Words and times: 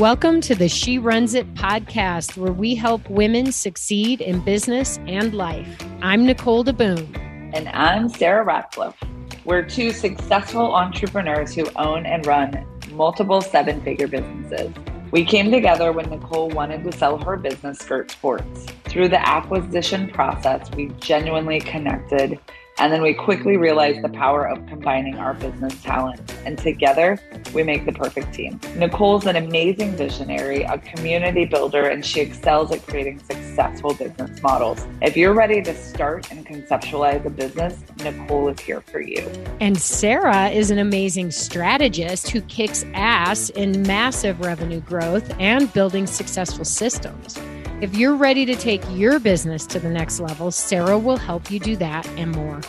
Welcome 0.00 0.40
to 0.40 0.56
the 0.56 0.68
She 0.68 0.98
Runs 0.98 1.34
It 1.34 1.54
podcast, 1.54 2.36
where 2.36 2.52
we 2.52 2.74
help 2.74 3.08
women 3.08 3.52
succeed 3.52 4.20
in 4.20 4.40
business 4.40 4.98
and 5.06 5.32
life. 5.32 5.68
I'm 6.02 6.26
Nicole 6.26 6.64
DeBoom. 6.64 7.16
And 7.54 7.68
I'm 7.68 8.08
Sarah 8.08 8.42
Ratcliffe. 8.42 8.96
We're 9.44 9.62
two 9.62 9.92
successful 9.92 10.74
entrepreneurs 10.74 11.54
who 11.54 11.70
own 11.76 12.06
and 12.06 12.26
run 12.26 12.66
multiple 12.90 13.40
seven 13.40 13.80
figure 13.82 14.08
businesses. 14.08 14.74
We 15.12 15.24
came 15.24 15.52
together 15.52 15.92
when 15.92 16.10
Nicole 16.10 16.48
wanted 16.48 16.82
to 16.82 16.90
sell 16.90 17.16
her 17.18 17.36
business, 17.36 17.78
Skirt 17.78 18.10
Sports. 18.10 18.66
Through 18.86 19.10
the 19.10 19.28
acquisition 19.28 20.08
process, 20.08 20.68
we 20.72 20.88
genuinely 20.98 21.60
connected 21.60 22.40
and 22.78 22.92
then 22.92 23.02
we 23.02 23.14
quickly 23.14 23.56
realized 23.56 24.02
the 24.02 24.08
power 24.08 24.48
of 24.48 24.66
combining 24.66 25.16
our 25.16 25.34
business 25.34 25.80
talents. 25.82 26.34
And 26.44 26.58
together, 26.58 27.18
we 27.54 27.62
make 27.62 27.86
the 27.86 27.92
perfect 27.92 28.34
team. 28.34 28.58
Nicole's 28.76 29.26
an 29.26 29.36
amazing 29.36 29.96
visionary, 29.96 30.62
a 30.62 30.78
community 30.78 31.44
builder, 31.44 31.88
and 31.88 32.04
she 32.04 32.20
excels 32.20 32.72
at 32.72 32.84
creating 32.86 33.20
successful 33.20 33.94
business 33.94 34.42
models. 34.42 34.84
If 35.00 35.16
you're 35.16 35.34
ready 35.34 35.62
to 35.62 35.74
start 35.74 36.30
and 36.32 36.44
conceptualize 36.44 37.24
a 37.24 37.30
business, 37.30 37.84
Nicole 38.02 38.48
is 38.48 38.58
here 38.58 38.80
for 38.80 39.00
you. 39.00 39.20
And 39.60 39.80
Sarah 39.80 40.48
is 40.48 40.70
an 40.70 40.78
amazing 40.78 41.30
strategist 41.30 42.30
who 42.30 42.40
kicks 42.42 42.84
ass 42.94 43.50
in 43.50 43.82
massive 43.82 44.40
revenue 44.40 44.80
growth 44.80 45.30
and 45.38 45.72
building 45.72 46.06
successful 46.06 46.64
systems. 46.64 47.38
If 47.80 47.96
you're 47.96 48.14
ready 48.14 48.46
to 48.46 48.54
take 48.54 48.82
your 48.92 49.18
business 49.18 49.66
to 49.66 49.80
the 49.80 49.90
next 49.90 50.20
level, 50.20 50.52
Sarah 50.52 50.96
will 50.96 51.16
help 51.16 51.50
you 51.50 51.58
do 51.58 51.74
that 51.76 52.08
and 52.10 52.30
more. 52.30 52.60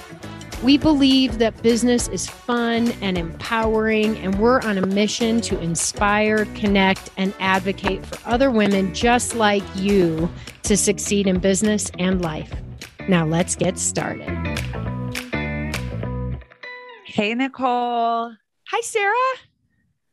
We 0.63 0.77
believe 0.77 1.38
that 1.38 1.62
business 1.62 2.08
is 2.08 2.27
fun 2.27 2.91
and 3.02 3.16
empowering, 3.16 4.18
and 4.18 4.40
we're 4.40 4.62
on 4.62 4.80
a 4.80 4.86
mission 4.86 5.41
to 5.41 5.60
inspire, 5.60 6.46
connect, 6.55 7.12
and 7.18 7.36
advocate 7.40 8.04
for 8.04 8.18
other 8.27 8.49
women 8.49 8.94
just 8.96 9.36
like 9.36 9.63
you 9.76 10.27
to 10.63 10.76
succeed 10.76 11.27
in 11.27 11.38
business 11.40 11.91
and 11.99 12.22
life. 12.22 12.51
Now, 13.07 13.26
let's 13.27 13.55
get 13.55 13.77
started. 13.77 14.27
Hey, 17.05 17.35
Nicole. 17.35 18.34
Hi, 18.70 18.82
Sarah. 18.82 19.13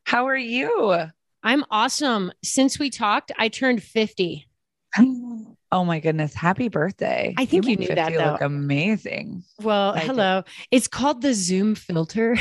How 0.05 0.29
are 0.29 0.37
you? 0.37 1.09
I'm 1.43 1.65
awesome. 1.71 2.31
Since 2.45 2.79
we 2.79 2.91
talked, 2.91 3.33
I 3.39 3.49
turned 3.49 3.83
50. 3.83 4.47
Oh 5.73 5.87
my 5.87 6.01
goodness. 6.01 6.35
Happy 6.35 6.69
birthday. 6.69 7.35
I 7.39 7.47
think 7.47 7.65
you, 7.65 7.71
you 7.71 7.77
knew 7.79 7.95
that 7.95 8.13
though. 8.13 8.33
look 8.33 8.43
amazing. 8.43 9.43
Well, 9.59 9.95
I 9.95 10.01
hello. 10.01 10.43
It's 10.71 10.87
called 10.87 11.23
the 11.23 11.33
Zoom 11.33 11.75
filter. 11.75 12.37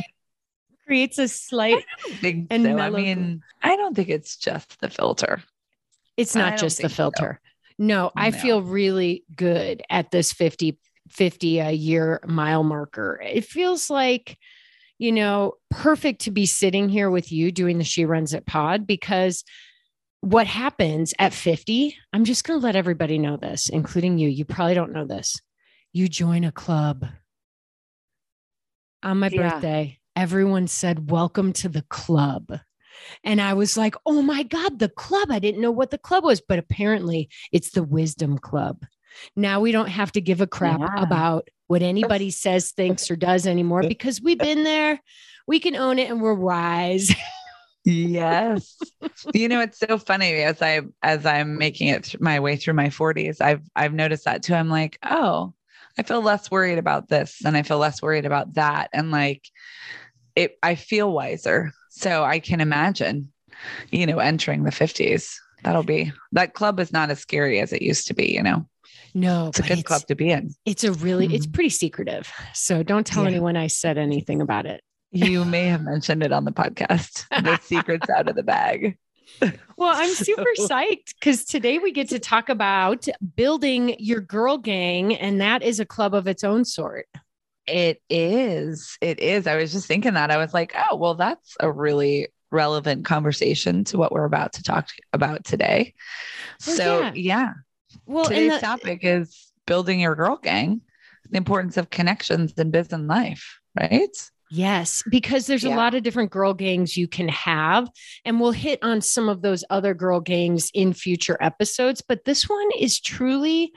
Creates 0.86 1.18
a 1.18 1.28
slight 1.28 1.84
and 2.22 2.48
so. 2.50 2.78
I 2.78 2.88
mean, 2.88 3.42
I 3.62 3.76
don't 3.76 3.94
think 3.94 4.08
it's 4.08 4.38
just 4.38 4.80
the 4.80 4.88
filter. 4.88 5.42
It's 6.16 6.34
not 6.34 6.56
just 6.56 6.80
the 6.80 6.88
filter. 6.88 7.40
So. 7.42 7.74
No, 7.78 8.10
I 8.16 8.30
no. 8.30 8.38
feel 8.38 8.62
really 8.62 9.24
good 9.36 9.82
at 9.90 10.10
this 10.10 10.32
50 10.32 10.78
50 11.10 11.58
a 11.58 11.72
year 11.72 12.20
mile 12.26 12.64
marker. 12.64 13.20
It 13.22 13.44
feels 13.44 13.90
like 13.90 14.38
you 14.98 15.12
know, 15.12 15.52
perfect 15.70 16.22
to 16.22 16.30
be 16.30 16.46
sitting 16.46 16.88
here 16.88 17.10
with 17.10 17.30
you 17.30 17.52
doing 17.52 17.76
the 17.76 17.84
She 17.84 18.06
Runs 18.06 18.32
It 18.32 18.46
pod 18.46 18.86
because 18.86 19.44
what 20.20 20.46
happens 20.46 21.14
at 21.18 21.32
50, 21.32 21.96
I'm 22.12 22.24
just 22.24 22.44
going 22.44 22.60
to 22.60 22.64
let 22.64 22.76
everybody 22.76 23.18
know 23.18 23.36
this, 23.36 23.68
including 23.68 24.18
you. 24.18 24.28
You 24.28 24.44
probably 24.44 24.74
don't 24.74 24.92
know 24.92 25.06
this. 25.06 25.40
You 25.92 26.08
join 26.08 26.44
a 26.44 26.52
club. 26.52 27.06
On 29.02 29.18
my 29.18 29.28
yeah. 29.28 29.50
birthday, 29.50 29.98
everyone 30.16 30.66
said, 30.66 31.10
Welcome 31.10 31.52
to 31.54 31.68
the 31.68 31.82
club. 31.82 32.58
And 33.22 33.40
I 33.40 33.54
was 33.54 33.76
like, 33.76 33.94
Oh 34.04 34.22
my 34.22 34.42
God, 34.42 34.78
the 34.78 34.88
club. 34.88 35.30
I 35.30 35.38
didn't 35.38 35.60
know 35.60 35.70
what 35.70 35.90
the 35.90 35.98
club 35.98 36.24
was, 36.24 36.40
but 36.40 36.58
apparently 36.58 37.28
it's 37.52 37.70
the 37.70 37.82
Wisdom 37.82 38.38
Club. 38.38 38.84
Now 39.36 39.60
we 39.60 39.72
don't 39.72 39.88
have 39.88 40.12
to 40.12 40.20
give 40.20 40.40
a 40.40 40.46
crap 40.46 40.80
yeah. 40.80 41.02
about 41.02 41.48
what 41.68 41.82
anybody 41.82 42.30
says, 42.30 42.72
thinks, 42.72 43.10
or 43.10 43.16
does 43.16 43.46
anymore 43.46 43.82
because 43.88 44.20
we've 44.20 44.38
been 44.38 44.64
there. 44.64 45.00
We 45.46 45.60
can 45.60 45.76
own 45.76 45.98
it 45.98 46.10
and 46.10 46.20
we're 46.20 46.34
wise. 46.34 47.14
yes 47.86 48.76
you 49.34 49.48
know 49.48 49.60
it's 49.60 49.78
so 49.78 49.96
funny 49.96 50.34
as 50.42 50.60
i 50.60 50.80
as 51.02 51.24
i'm 51.24 51.56
making 51.56 51.86
it 51.88 52.04
th- 52.04 52.20
my 52.20 52.40
way 52.40 52.56
through 52.56 52.74
my 52.74 52.88
40s 52.88 53.40
i've 53.40 53.62
i've 53.76 53.94
noticed 53.94 54.24
that 54.24 54.42
too 54.42 54.54
i'm 54.54 54.68
like 54.68 54.98
oh 55.04 55.54
i 55.96 56.02
feel 56.02 56.20
less 56.20 56.50
worried 56.50 56.78
about 56.78 57.08
this 57.08 57.44
and 57.44 57.56
i 57.56 57.62
feel 57.62 57.78
less 57.78 58.02
worried 58.02 58.26
about 58.26 58.54
that 58.54 58.90
and 58.92 59.12
like 59.12 59.48
it 60.34 60.58
i 60.62 60.74
feel 60.74 61.12
wiser 61.12 61.72
so 61.88 62.24
i 62.24 62.40
can 62.40 62.60
imagine 62.60 63.32
you 63.90 64.04
know 64.04 64.18
entering 64.18 64.64
the 64.64 64.70
50s 64.70 65.36
that'll 65.62 65.84
be 65.84 66.12
that 66.32 66.54
club 66.54 66.80
is 66.80 66.92
not 66.92 67.10
as 67.10 67.20
scary 67.20 67.60
as 67.60 67.72
it 67.72 67.82
used 67.82 68.08
to 68.08 68.14
be 68.14 68.32
you 68.32 68.42
know 68.42 68.66
no, 69.14 69.46
it's 69.48 69.60
a 69.60 69.62
good 69.62 69.78
it's, 69.78 69.82
club 69.82 70.02
to 70.08 70.14
be 70.14 70.30
in. 70.30 70.54
It's 70.66 70.84
a 70.84 70.92
really, 70.92 71.26
mm-hmm. 71.26 71.36
it's 71.36 71.46
pretty 71.46 71.70
secretive. 71.70 72.30
So 72.52 72.82
don't 72.82 73.06
tell 73.06 73.22
yeah. 73.22 73.30
anyone 73.30 73.56
I 73.56 73.68
said 73.68 73.96
anything 73.96 74.42
about 74.42 74.66
it. 74.66 74.82
You 75.16 75.46
may 75.46 75.66
have 75.66 75.82
mentioned 75.82 76.22
it 76.22 76.30
on 76.30 76.44
the 76.44 76.52
podcast. 76.52 77.26
The 77.30 77.58
secret's 77.62 78.10
out 78.10 78.28
of 78.28 78.36
the 78.36 78.42
bag. 78.42 78.98
Well, 79.40 79.92
I'm 79.94 80.10
super 80.14 80.50
psyched 80.58 81.14
because 81.18 81.46
today 81.46 81.78
we 81.78 81.90
get 81.90 82.10
to 82.10 82.18
talk 82.18 82.50
about 82.50 83.06
building 83.34 83.96
your 83.98 84.20
girl 84.20 84.58
gang, 84.58 85.14
and 85.14 85.40
that 85.40 85.62
is 85.62 85.80
a 85.80 85.86
club 85.86 86.12
of 86.14 86.26
its 86.26 86.44
own 86.44 86.66
sort. 86.66 87.06
It 87.66 88.02
is. 88.10 88.98
It 89.00 89.18
is. 89.18 89.46
I 89.46 89.56
was 89.56 89.72
just 89.72 89.86
thinking 89.86 90.14
that. 90.14 90.30
I 90.30 90.36
was 90.36 90.52
like, 90.52 90.74
oh, 90.90 90.96
well, 90.96 91.14
that's 91.14 91.56
a 91.60 91.72
really 91.72 92.28
relevant 92.50 93.06
conversation 93.06 93.84
to 93.84 93.98
what 93.98 94.12
we're 94.12 94.24
about 94.24 94.52
to 94.54 94.62
talk 94.62 94.88
about 95.14 95.44
today. 95.44 95.94
Well, 96.66 96.76
so, 96.76 97.00
yeah. 97.00 97.12
yeah. 97.14 97.52
Well, 98.04 98.26
today's 98.26 98.52
the- 98.52 98.60
topic 98.60 99.00
is 99.02 99.50
building 99.66 99.98
your 99.98 100.14
girl 100.14 100.36
gang, 100.36 100.82
the 101.30 101.38
importance 101.38 101.78
of 101.78 101.88
connections 101.88 102.52
in 102.52 102.70
business 102.70 102.92
and 102.92 103.08
life, 103.08 103.60
right? 103.80 104.10
Yes, 104.50 105.02
because 105.10 105.46
there's 105.46 105.64
yeah. 105.64 105.74
a 105.74 105.76
lot 105.76 105.94
of 105.94 106.02
different 106.02 106.30
girl 106.30 106.54
gangs 106.54 106.96
you 106.96 107.08
can 107.08 107.28
have. 107.28 107.88
And 108.24 108.40
we'll 108.40 108.52
hit 108.52 108.78
on 108.82 109.00
some 109.00 109.28
of 109.28 109.42
those 109.42 109.64
other 109.70 109.94
girl 109.94 110.20
gangs 110.20 110.70
in 110.72 110.92
future 110.92 111.36
episodes. 111.40 112.02
But 112.06 112.24
this 112.24 112.48
one 112.48 112.68
is 112.78 113.00
truly 113.00 113.72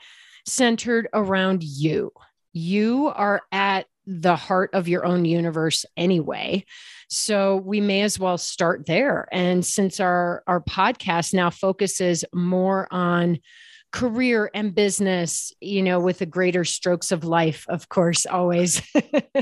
centered 0.46 1.08
around 1.12 1.62
you. 1.64 2.12
You 2.52 3.08
are 3.14 3.42
at 3.52 3.86
the 4.06 4.36
heart 4.36 4.70
of 4.72 4.88
your 4.88 5.04
own 5.04 5.24
universe 5.24 5.84
anyway. 5.96 6.64
So 7.08 7.56
we 7.56 7.80
may 7.80 8.02
as 8.02 8.18
well 8.18 8.38
start 8.38 8.86
there. 8.86 9.28
And 9.32 9.64
since 9.64 10.00
our, 10.00 10.42
our 10.46 10.60
podcast 10.60 11.34
now 11.34 11.50
focuses 11.50 12.24
more 12.32 12.88
on 12.90 13.38
career 13.92 14.50
and 14.54 14.74
business, 14.74 15.52
you 15.60 15.82
know, 15.82 16.00
with 16.00 16.18
the 16.18 16.26
greater 16.26 16.64
strokes 16.64 17.12
of 17.12 17.24
life, 17.24 17.64
of 17.68 17.88
course, 17.88 18.26
always 18.26 18.82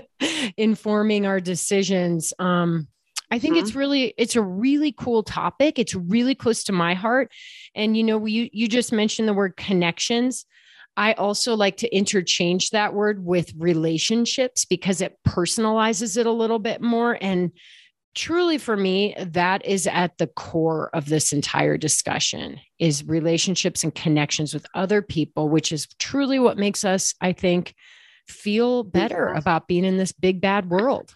informing 0.56 1.26
our 1.26 1.40
decisions. 1.40 2.32
Um, 2.38 2.88
I 3.30 3.38
think 3.38 3.56
mm-hmm. 3.56 3.64
it's 3.64 3.74
really 3.74 4.14
it's 4.16 4.36
a 4.36 4.42
really 4.42 4.92
cool 4.92 5.22
topic. 5.22 5.78
It's 5.78 5.94
really 5.94 6.34
close 6.34 6.64
to 6.64 6.72
my 6.72 6.94
heart. 6.94 7.30
And 7.74 7.96
you 7.96 8.02
know, 8.02 8.24
you 8.24 8.48
you 8.52 8.68
just 8.68 8.92
mentioned 8.92 9.28
the 9.28 9.34
word 9.34 9.56
connections. 9.56 10.46
I 10.96 11.12
also 11.12 11.54
like 11.54 11.76
to 11.78 11.94
interchange 11.94 12.70
that 12.70 12.94
word 12.94 13.24
with 13.24 13.52
relationships 13.56 14.64
because 14.64 15.00
it 15.00 15.16
personalizes 15.26 16.16
it 16.16 16.26
a 16.26 16.32
little 16.32 16.58
bit 16.58 16.80
more 16.80 17.16
and 17.20 17.52
truly 18.14 18.58
for 18.58 18.76
me 18.76 19.14
that 19.18 19.64
is 19.64 19.86
at 19.86 20.16
the 20.18 20.26
core 20.26 20.90
of 20.92 21.06
this 21.06 21.32
entire 21.32 21.76
discussion 21.76 22.58
is 22.78 23.04
relationships 23.04 23.84
and 23.84 23.94
connections 23.94 24.54
with 24.54 24.66
other 24.74 25.02
people 25.02 25.48
which 25.48 25.72
is 25.72 25.86
truly 25.98 26.38
what 26.38 26.58
makes 26.58 26.84
us 26.84 27.14
i 27.20 27.32
think 27.32 27.74
feel 28.26 28.82
better 28.82 29.28
about 29.28 29.68
being 29.68 29.84
in 29.84 29.96
this 29.96 30.12
big 30.12 30.40
bad 30.40 30.68
world 30.68 31.14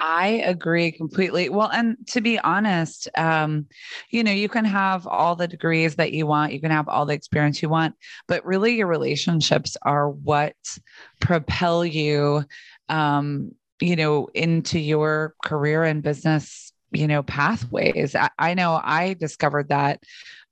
I 0.00 0.28
agree 0.46 0.92
completely. 0.92 1.48
Well, 1.48 1.70
and 1.72 1.96
to 2.08 2.20
be 2.20 2.38
honest, 2.38 3.08
um, 3.16 3.66
you 4.10 4.22
know, 4.22 4.30
you 4.30 4.48
can 4.48 4.64
have 4.64 5.06
all 5.06 5.34
the 5.34 5.48
degrees 5.48 5.96
that 5.96 6.12
you 6.12 6.26
want, 6.26 6.52
you 6.52 6.60
can 6.60 6.70
have 6.70 6.88
all 6.88 7.04
the 7.04 7.14
experience 7.14 7.62
you 7.62 7.68
want, 7.68 7.96
but 8.28 8.44
really 8.46 8.76
your 8.76 8.86
relationships 8.86 9.76
are 9.82 10.08
what 10.08 10.54
propel 11.20 11.84
you 11.84 12.44
um, 12.88 13.52
you 13.80 13.96
know, 13.96 14.28
into 14.34 14.78
your 14.78 15.34
career 15.44 15.84
and 15.84 16.02
business, 16.02 16.72
you 16.90 17.06
know, 17.06 17.22
pathways. 17.22 18.14
I, 18.14 18.30
I 18.38 18.54
know 18.54 18.80
I 18.82 19.14
discovered 19.14 19.68
that 19.68 20.02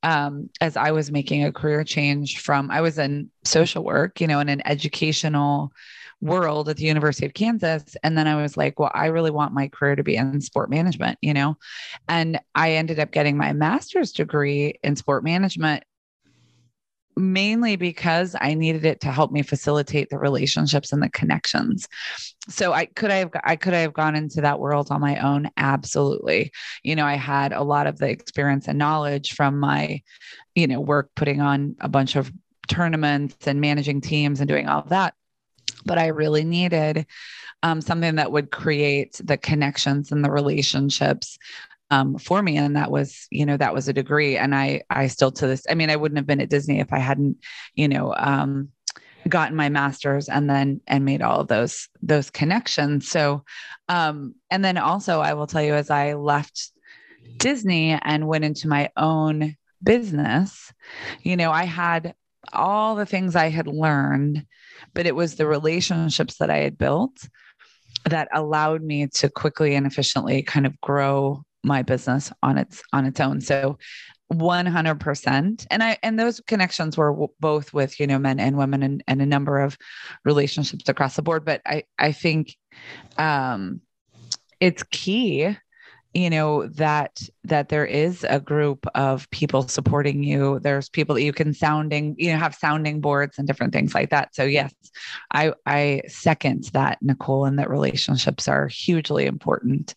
um, 0.02 0.50
as 0.61 0.76
I 0.76 0.93
was 0.93 1.11
making 1.11 1.44
a 1.44 1.52
career 1.52 1.82
change 1.82 2.40
from, 2.40 2.70
I 2.70 2.81
was 2.81 2.99
in 2.99 3.31
social 3.44 3.82
work, 3.82 4.20
you 4.20 4.26
know, 4.26 4.40
in 4.40 4.49
an 4.49 4.62
educational 4.64 5.73
world 6.20 6.69
at 6.69 6.76
the 6.76 6.84
University 6.84 7.26
of 7.26 7.34
Kansas. 7.34 7.96
And 8.02 8.17
then 8.17 8.26
I 8.26 8.40
was 8.40 8.56
like, 8.56 8.78
well, 8.78 8.90
I 8.94 9.06
really 9.06 9.31
want 9.31 9.52
my 9.52 9.69
career 9.69 9.96
to 9.96 10.02
be 10.02 10.17
in 10.17 10.40
sport 10.40 10.70
management, 10.70 11.19
you 11.20 11.34
know? 11.34 11.56
And 12.08 12.40
I 12.55 12.73
ended 12.73 12.99
up 12.99 13.11
getting 13.11 13.37
my 13.37 13.52
master's 13.52 14.12
degree 14.12 14.78
in 14.82 14.96
sport 14.96 15.25
management 15.25 15.84
mainly 17.17 17.77
because 17.77 18.37
I 18.41 18.55
needed 18.55 18.85
it 18.85 19.01
to 19.01 19.11
help 19.11 19.33
me 19.33 19.43
facilitate 19.43 20.11
the 20.11 20.19
relationships 20.19 20.93
and 20.93 21.03
the 21.03 21.09
connections. 21.09 21.89
So 22.49 22.73
I 22.73 22.87
could 22.87 23.11
I 23.11 23.17
have 23.17 23.31
I 23.45 23.57
could 23.57 23.75
I 23.75 23.79
have 23.79 23.95
gone 23.95 24.15
into 24.15 24.41
that 24.43 24.61
world 24.61 24.89
on 24.91 25.01
my 25.01 25.19
own 25.19 25.51
absolutely. 25.57 26.53
You 26.85 26.95
know, 26.95 27.07
I 27.07 27.15
had 27.15 27.53
a 27.53 27.63
lot 27.63 27.87
of 27.87 27.99
the 27.99 28.09
experience 28.09 28.69
and 28.69 28.79
knowledge 28.79 29.33
from 29.33 29.59
my 29.59 30.03
you 30.55 30.67
know 30.67 30.81
work 30.81 31.11
putting 31.17 31.41
on 31.41 31.77
a 31.81 31.89
bunch 31.89 32.17
of 32.17 32.31
tournaments 32.69 33.47
and 33.47 33.61
managing 33.61 34.01
teams 34.01 34.41
and 34.41 34.49
doing 34.49 34.69
all 34.69 34.81
of 34.81 34.91
that. 34.91 35.15
But 35.85 35.99
I 35.99 36.09
really 36.09 36.45
needed 36.45 37.07
um, 37.62 37.81
something 37.81 38.17
that 38.17 38.33
would 38.33 38.51
create 38.51 39.21
the 39.23 39.37
connections 39.37 40.12
and 40.12 40.25
the 40.25 40.31
relationships 40.31 41.39
um, 41.91 42.19
for 42.19 42.43
me 42.43 42.56
and 42.56 42.77
that 42.77 42.91
was 42.91 43.27
you 43.31 43.47
know 43.47 43.56
that 43.56 43.75
was 43.75 43.88
a 43.88 43.93
degree. 43.93 44.37
And 44.37 44.55
i 44.55 44.83
i 44.91 45.06
still 45.06 45.33
to 45.33 45.47
this 45.47 45.67
i 45.71 45.75
mean 45.75 45.91
i 45.91 45.97
wouldn't 45.97 46.19
have 46.19 46.27
been 46.27 46.41
at 46.41 46.50
disney 46.50 46.81
if 46.81 46.93
i 46.93 46.99
hadn't 46.99 47.38
you 47.75 47.88
know 47.88 48.15
um, 48.17 48.71
gotten 49.29 49.56
my 49.56 49.69
master's 49.69 50.29
and 50.29 50.49
then 50.49 50.81
and 50.87 51.05
made 51.05 51.23
all 51.23 51.41
of 51.41 51.49
those 51.49 51.88
those 52.03 52.31
connections. 52.31 53.09
So 53.09 53.44
um 53.88 54.35
and 54.50 54.65
then 54.65 54.79
also 54.79 55.21
i 55.21 55.35
will 55.35 55.47
tell 55.47 55.62
you 55.62 55.75
as 55.75 55.91
i 55.91 56.15
left 56.15 56.73
disney 57.37 57.93
and 58.03 58.27
went 58.27 58.44
into 58.44 58.69
my 58.69 58.91
own 58.97 59.56
business 59.83 60.73
you 61.23 61.37
know 61.37 61.50
i 61.50 61.65
had 61.65 62.15
all 62.53 62.94
the 62.97 63.06
things 63.06 63.37
i 63.37 63.49
had 63.49 63.67
learned 63.67 64.44
but 64.94 65.06
it 65.06 65.15
was 65.15 65.35
the 65.35 65.47
relationships 65.47 66.38
that 66.38 66.50
i 66.50 66.59
had 66.59 66.79
built 66.79 67.29
that 68.05 68.29
allowed 68.33 68.83
me 68.83 69.06
to 69.09 69.29
quickly 69.29 69.75
and 69.75 69.87
efficiently 69.87 70.43
kind 70.43 70.67
of 70.67 70.81
grow 70.81 71.44
my 71.67 71.83
business 71.83 72.33
on 72.43 72.57
its 72.57 72.83
on 72.93 73.05
its 73.05 73.21
own. 73.21 73.41
So 73.41 73.79
100% 74.33 75.67
and 75.71 75.83
i 75.85 75.97
and 76.03 76.19
those 76.19 76.41
connections 76.49 76.97
were 76.97 77.13
w- 77.13 77.29
both 77.39 77.73
with 77.73 78.01
you 78.01 78.09
know 78.09 78.19
men 78.19 78.41
and 78.41 78.57
women 78.57 78.83
and, 78.83 79.05
and 79.07 79.23
a 79.23 79.27
number 79.27 79.61
of 79.61 79.79
relationships 80.25 80.89
across 80.89 81.15
the 81.15 81.23
board. 81.23 81.45
But 81.45 81.61
i 81.65 81.85
i 81.99 82.11
think 82.11 82.57
um 83.19 83.81
it's 84.59 84.83
key 84.91 85.57
you 86.13 86.31
know 86.31 86.67
that 86.69 87.21
that 87.45 87.69
there 87.69 87.85
is 87.85 88.25
a 88.29 88.41
group 88.41 88.87
of 88.95 89.29
people 89.31 89.69
supporting 89.69 90.23
you. 90.23 90.59
There's 90.61 90.89
people 90.89 91.15
that 91.15 91.23
you 91.23 91.33
can 91.33 91.53
sounding 91.53 92.17
you 92.19 92.33
know 92.33 92.39
have 92.39 92.55
sounding 92.55 93.01
boards 93.01 93.39
and 93.39 93.47
different 93.47 93.75
things 93.75 93.95
like 93.95 94.11
that. 94.11 94.35
So 94.35 94.45
yes 94.45 94.73
i 95.33 95.53
i 95.67 96.03
second 96.09 96.65
that 96.73 96.99
nicole 97.03 97.45
and 97.45 97.59
that 97.59 97.71
relationships 97.71 98.49
are 98.49 98.67
hugely 98.67 99.27
important 99.27 99.95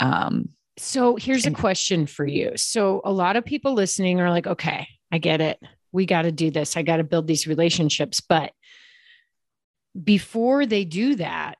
um 0.00 0.48
so 0.76 1.16
here's 1.16 1.46
a 1.46 1.50
question 1.50 2.06
for 2.06 2.26
you. 2.26 2.52
So 2.56 3.00
a 3.04 3.12
lot 3.12 3.36
of 3.36 3.44
people 3.44 3.74
listening 3.74 4.20
are 4.20 4.30
like, 4.30 4.46
okay, 4.46 4.88
I 5.12 5.18
get 5.18 5.40
it. 5.40 5.60
We 5.92 6.06
got 6.06 6.22
to 6.22 6.32
do 6.32 6.50
this. 6.50 6.76
I 6.76 6.82
got 6.82 6.96
to 6.96 7.04
build 7.04 7.26
these 7.26 7.46
relationships. 7.46 8.20
But 8.20 8.52
before 10.02 10.66
they 10.66 10.84
do 10.84 11.14
that, 11.16 11.56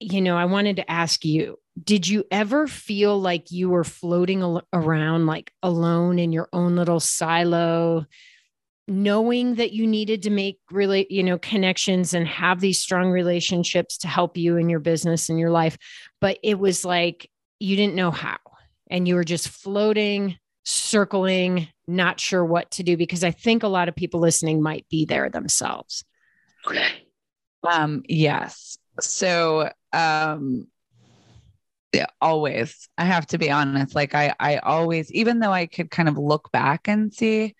you 0.00 0.22
know, 0.22 0.36
I 0.36 0.46
wanted 0.46 0.76
to 0.76 0.90
ask 0.90 1.24
you, 1.24 1.58
did 1.82 2.08
you 2.08 2.24
ever 2.30 2.66
feel 2.66 3.20
like 3.20 3.50
you 3.50 3.68
were 3.68 3.84
floating 3.84 4.42
al- 4.42 4.66
around 4.72 5.26
like 5.26 5.52
alone 5.62 6.18
in 6.18 6.32
your 6.32 6.48
own 6.52 6.76
little 6.76 7.00
silo? 7.00 8.06
knowing 8.86 9.54
that 9.54 9.72
you 9.72 9.86
needed 9.86 10.22
to 10.22 10.28
make 10.28 10.58
really 10.70 11.06
you 11.08 11.22
know 11.22 11.38
connections 11.38 12.12
and 12.12 12.28
have 12.28 12.60
these 12.60 12.78
strong 12.78 13.10
relationships 13.10 13.96
to 13.96 14.06
help 14.06 14.36
you 14.36 14.58
in 14.58 14.68
your 14.68 14.78
business 14.78 15.30
and 15.30 15.38
your 15.38 15.48
life 15.48 15.78
but 16.20 16.38
it 16.42 16.58
was 16.58 16.84
like 16.84 17.30
you 17.60 17.76
didn't 17.76 17.94
know 17.94 18.10
how 18.10 18.36
and 18.90 19.08
you 19.08 19.14
were 19.14 19.24
just 19.24 19.48
floating, 19.48 20.38
circling, 20.64 21.68
not 21.86 22.20
sure 22.20 22.44
what 22.44 22.70
to 22.72 22.82
do? 22.82 22.96
Because 22.96 23.24
I 23.24 23.30
think 23.30 23.62
a 23.62 23.68
lot 23.68 23.88
of 23.88 23.96
people 23.96 24.20
listening 24.20 24.62
might 24.62 24.86
be 24.88 25.04
there 25.04 25.28
themselves. 25.30 26.04
Um, 27.62 28.02
yes. 28.08 28.78
So, 29.00 29.70
um, 29.92 30.66
yeah, 31.92 32.06
always. 32.20 32.88
I 32.98 33.04
have 33.04 33.26
to 33.28 33.38
be 33.38 33.50
honest. 33.50 33.94
Like 33.94 34.14
I, 34.14 34.34
I 34.40 34.56
always, 34.58 35.12
even 35.12 35.38
though 35.38 35.52
I 35.52 35.66
could 35.66 35.90
kind 35.90 36.08
of 36.08 36.18
look 36.18 36.50
back 36.50 36.88
and 36.88 37.14
see 37.14 37.54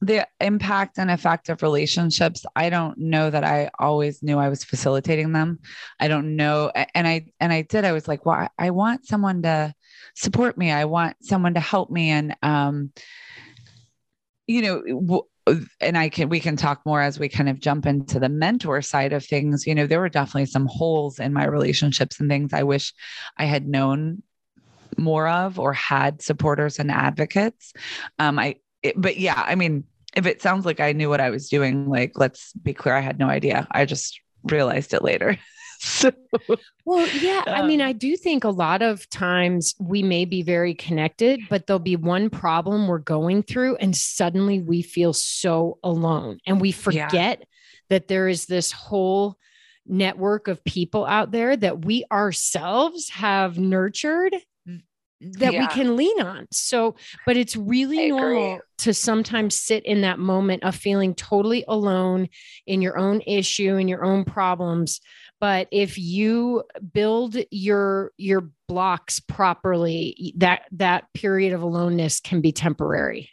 the 0.00 0.26
impact 0.40 0.98
and 0.98 1.10
effect 1.10 1.48
of 1.48 1.62
relationships 1.62 2.44
i 2.54 2.68
don't 2.68 2.98
know 2.98 3.30
that 3.30 3.44
i 3.44 3.70
always 3.78 4.22
knew 4.22 4.38
i 4.38 4.48
was 4.48 4.64
facilitating 4.64 5.32
them 5.32 5.58
i 6.00 6.08
don't 6.08 6.36
know 6.36 6.70
and 6.94 7.06
i 7.08 7.24
and 7.40 7.52
i 7.52 7.62
did 7.62 7.84
i 7.84 7.92
was 7.92 8.06
like 8.06 8.26
well 8.26 8.48
i, 8.58 8.70
want 8.70 9.06
someone 9.06 9.42
to 9.42 9.72
support 10.14 10.58
me 10.58 10.70
i 10.70 10.84
want 10.84 11.16
someone 11.22 11.54
to 11.54 11.60
help 11.60 11.90
me 11.90 12.10
and 12.10 12.36
um 12.42 12.92
you 14.46 14.62
know 14.62 15.26
and 15.80 15.96
I 15.96 16.08
can 16.08 16.28
we 16.28 16.40
can 16.40 16.56
talk 16.56 16.84
more 16.84 17.00
as 17.00 17.20
we 17.20 17.28
kind 17.28 17.48
of 17.48 17.60
jump 17.60 17.86
into 17.86 18.18
the 18.18 18.28
mentor 18.28 18.82
side 18.82 19.12
of 19.12 19.24
things. 19.24 19.64
You 19.66 19.76
know, 19.76 19.86
there 19.86 20.00
were 20.00 20.08
definitely 20.08 20.46
some 20.46 20.66
holes 20.66 21.20
in 21.20 21.32
my 21.32 21.46
relationships 21.46 22.18
and 22.18 22.28
things 22.28 22.52
I 22.52 22.64
wish 22.64 22.92
I 23.36 23.44
had 23.44 23.68
known 23.68 24.24
more 24.98 25.28
of 25.28 25.58
or 25.58 25.72
had 25.72 26.22
supporters 26.22 26.78
and 26.78 26.90
advocates. 26.90 27.72
Um, 28.18 28.38
I 28.38 28.56
it, 28.86 29.00
but 29.00 29.16
yeah, 29.16 29.42
I 29.46 29.54
mean, 29.54 29.84
if 30.14 30.26
it 30.26 30.40
sounds 30.40 30.64
like 30.64 30.80
I 30.80 30.92
knew 30.92 31.08
what 31.08 31.20
I 31.20 31.30
was 31.30 31.48
doing, 31.48 31.88
like 31.88 32.12
let's 32.16 32.52
be 32.54 32.74
clear, 32.74 32.94
I 32.94 33.00
had 33.00 33.18
no 33.18 33.28
idea. 33.28 33.66
I 33.70 33.84
just 33.84 34.20
realized 34.44 34.94
it 34.94 35.02
later. 35.02 35.38
so, 35.78 36.10
well, 36.84 37.06
yeah, 37.08 37.42
um, 37.46 37.54
I 37.54 37.66
mean, 37.66 37.80
I 37.82 37.92
do 37.92 38.16
think 38.16 38.44
a 38.44 38.50
lot 38.50 38.82
of 38.82 39.08
times 39.10 39.74
we 39.78 40.02
may 40.02 40.24
be 40.24 40.42
very 40.42 40.74
connected, 40.74 41.40
but 41.50 41.66
there'll 41.66 41.78
be 41.78 41.96
one 41.96 42.30
problem 42.30 42.86
we're 42.86 42.98
going 42.98 43.42
through, 43.42 43.76
and 43.76 43.94
suddenly 43.94 44.60
we 44.60 44.82
feel 44.82 45.12
so 45.12 45.78
alone, 45.84 46.38
and 46.46 46.60
we 46.60 46.72
forget 46.72 47.12
yeah. 47.12 47.44
that 47.90 48.08
there 48.08 48.28
is 48.28 48.46
this 48.46 48.72
whole 48.72 49.36
network 49.88 50.48
of 50.48 50.64
people 50.64 51.06
out 51.06 51.30
there 51.30 51.56
that 51.56 51.84
we 51.84 52.04
ourselves 52.10 53.10
have 53.10 53.58
nurtured 53.58 54.34
that 55.20 55.52
yeah. 55.52 55.60
we 55.60 55.66
can 55.68 55.96
lean 55.96 56.20
on. 56.20 56.46
So, 56.50 56.96
but 57.24 57.36
it's 57.36 57.56
really 57.56 58.10
normal 58.10 58.60
to 58.78 58.92
sometimes 58.92 59.58
sit 59.58 59.84
in 59.86 60.02
that 60.02 60.18
moment 60.18 60.62
of 60.62 60.74
feeling 60.74 61.14
totally 61.14 61.64
alone 61.68 62.28
in 62.66 62.82
your 62.82 62.98
own 62.98 63.22
issue 63.26 63.76
and 63.76 63.88
your 63.88 64.04
own 64.04 64.24
problems. 64.24 65.00
But 65.40 65.68
if 65.70 65.98
you 65.98 66.64
build 66.92 67.36
your 67.50 68.12
your 68.16 68.50
blocks 68.68 69.20
properly, 69.20 70.34
that 70.36 70.62
that 70.72 71.04
period 71.14 71.52
of 71.52 71.62
aloneness 71.62 72.20
can 72.20 72.40
be 72.40 72.52
temporary. 72.52 73.30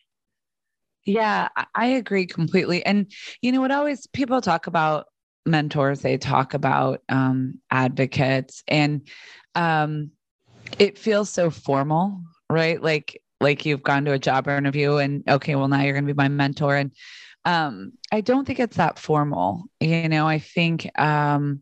Yeah, 1.05 1.49
I 1.75 1.87
agree 1.87 2.25
completely. 2.25 2.85
And 2.85 3.11
you 3.41 3.51
know 3.51 3.61
what 3.61 3.71
always 3.71 4.07
people 4.07 4.41
talk 4.41 4.67
about 4.67 5.07
mentors, 5.45 6.01
they 6.01 6.17
talk 6.17 6.53
about 6.53 7.01
um 7.09 7.59
advocates 7.69 8.63
and 8.67 9.07
um 9.55 10.11
it 10.79 10.97
feels 10.97 11.29
so 11.29 11.49
formal, 11.49 12.21
right? 12.49 12.81
Like 12.81 13.21
like 13.39 13.65
you've 13.65 13.83
gone 13.83 14.05
to 14.05 14.13
a 14.13 14.19
job 14.19 14.47
interview 14.47 14.97
and 14.97 15.23
okay, 15.27 15.55
well 15.55 15.67
now 15.67 15.81
you're 15.81 15.93
going 15.93 16.07
to 16.07 16.13
be 16.13 16.17
my 16.17 16.29
mentor 16.29 16.75
and 16.75 16.91
um 17.45 17.91
I 18.11 18.21
don't 18.21 18.45
think 18.45 18.59
it's 18.59 18.77
that 18.77 18.97
formal. 18.99 19.65
You 19.79 20.07
know, 20.09 20.27
I 20.27 20.39
think 20.39 20.89
um 20.99 21.61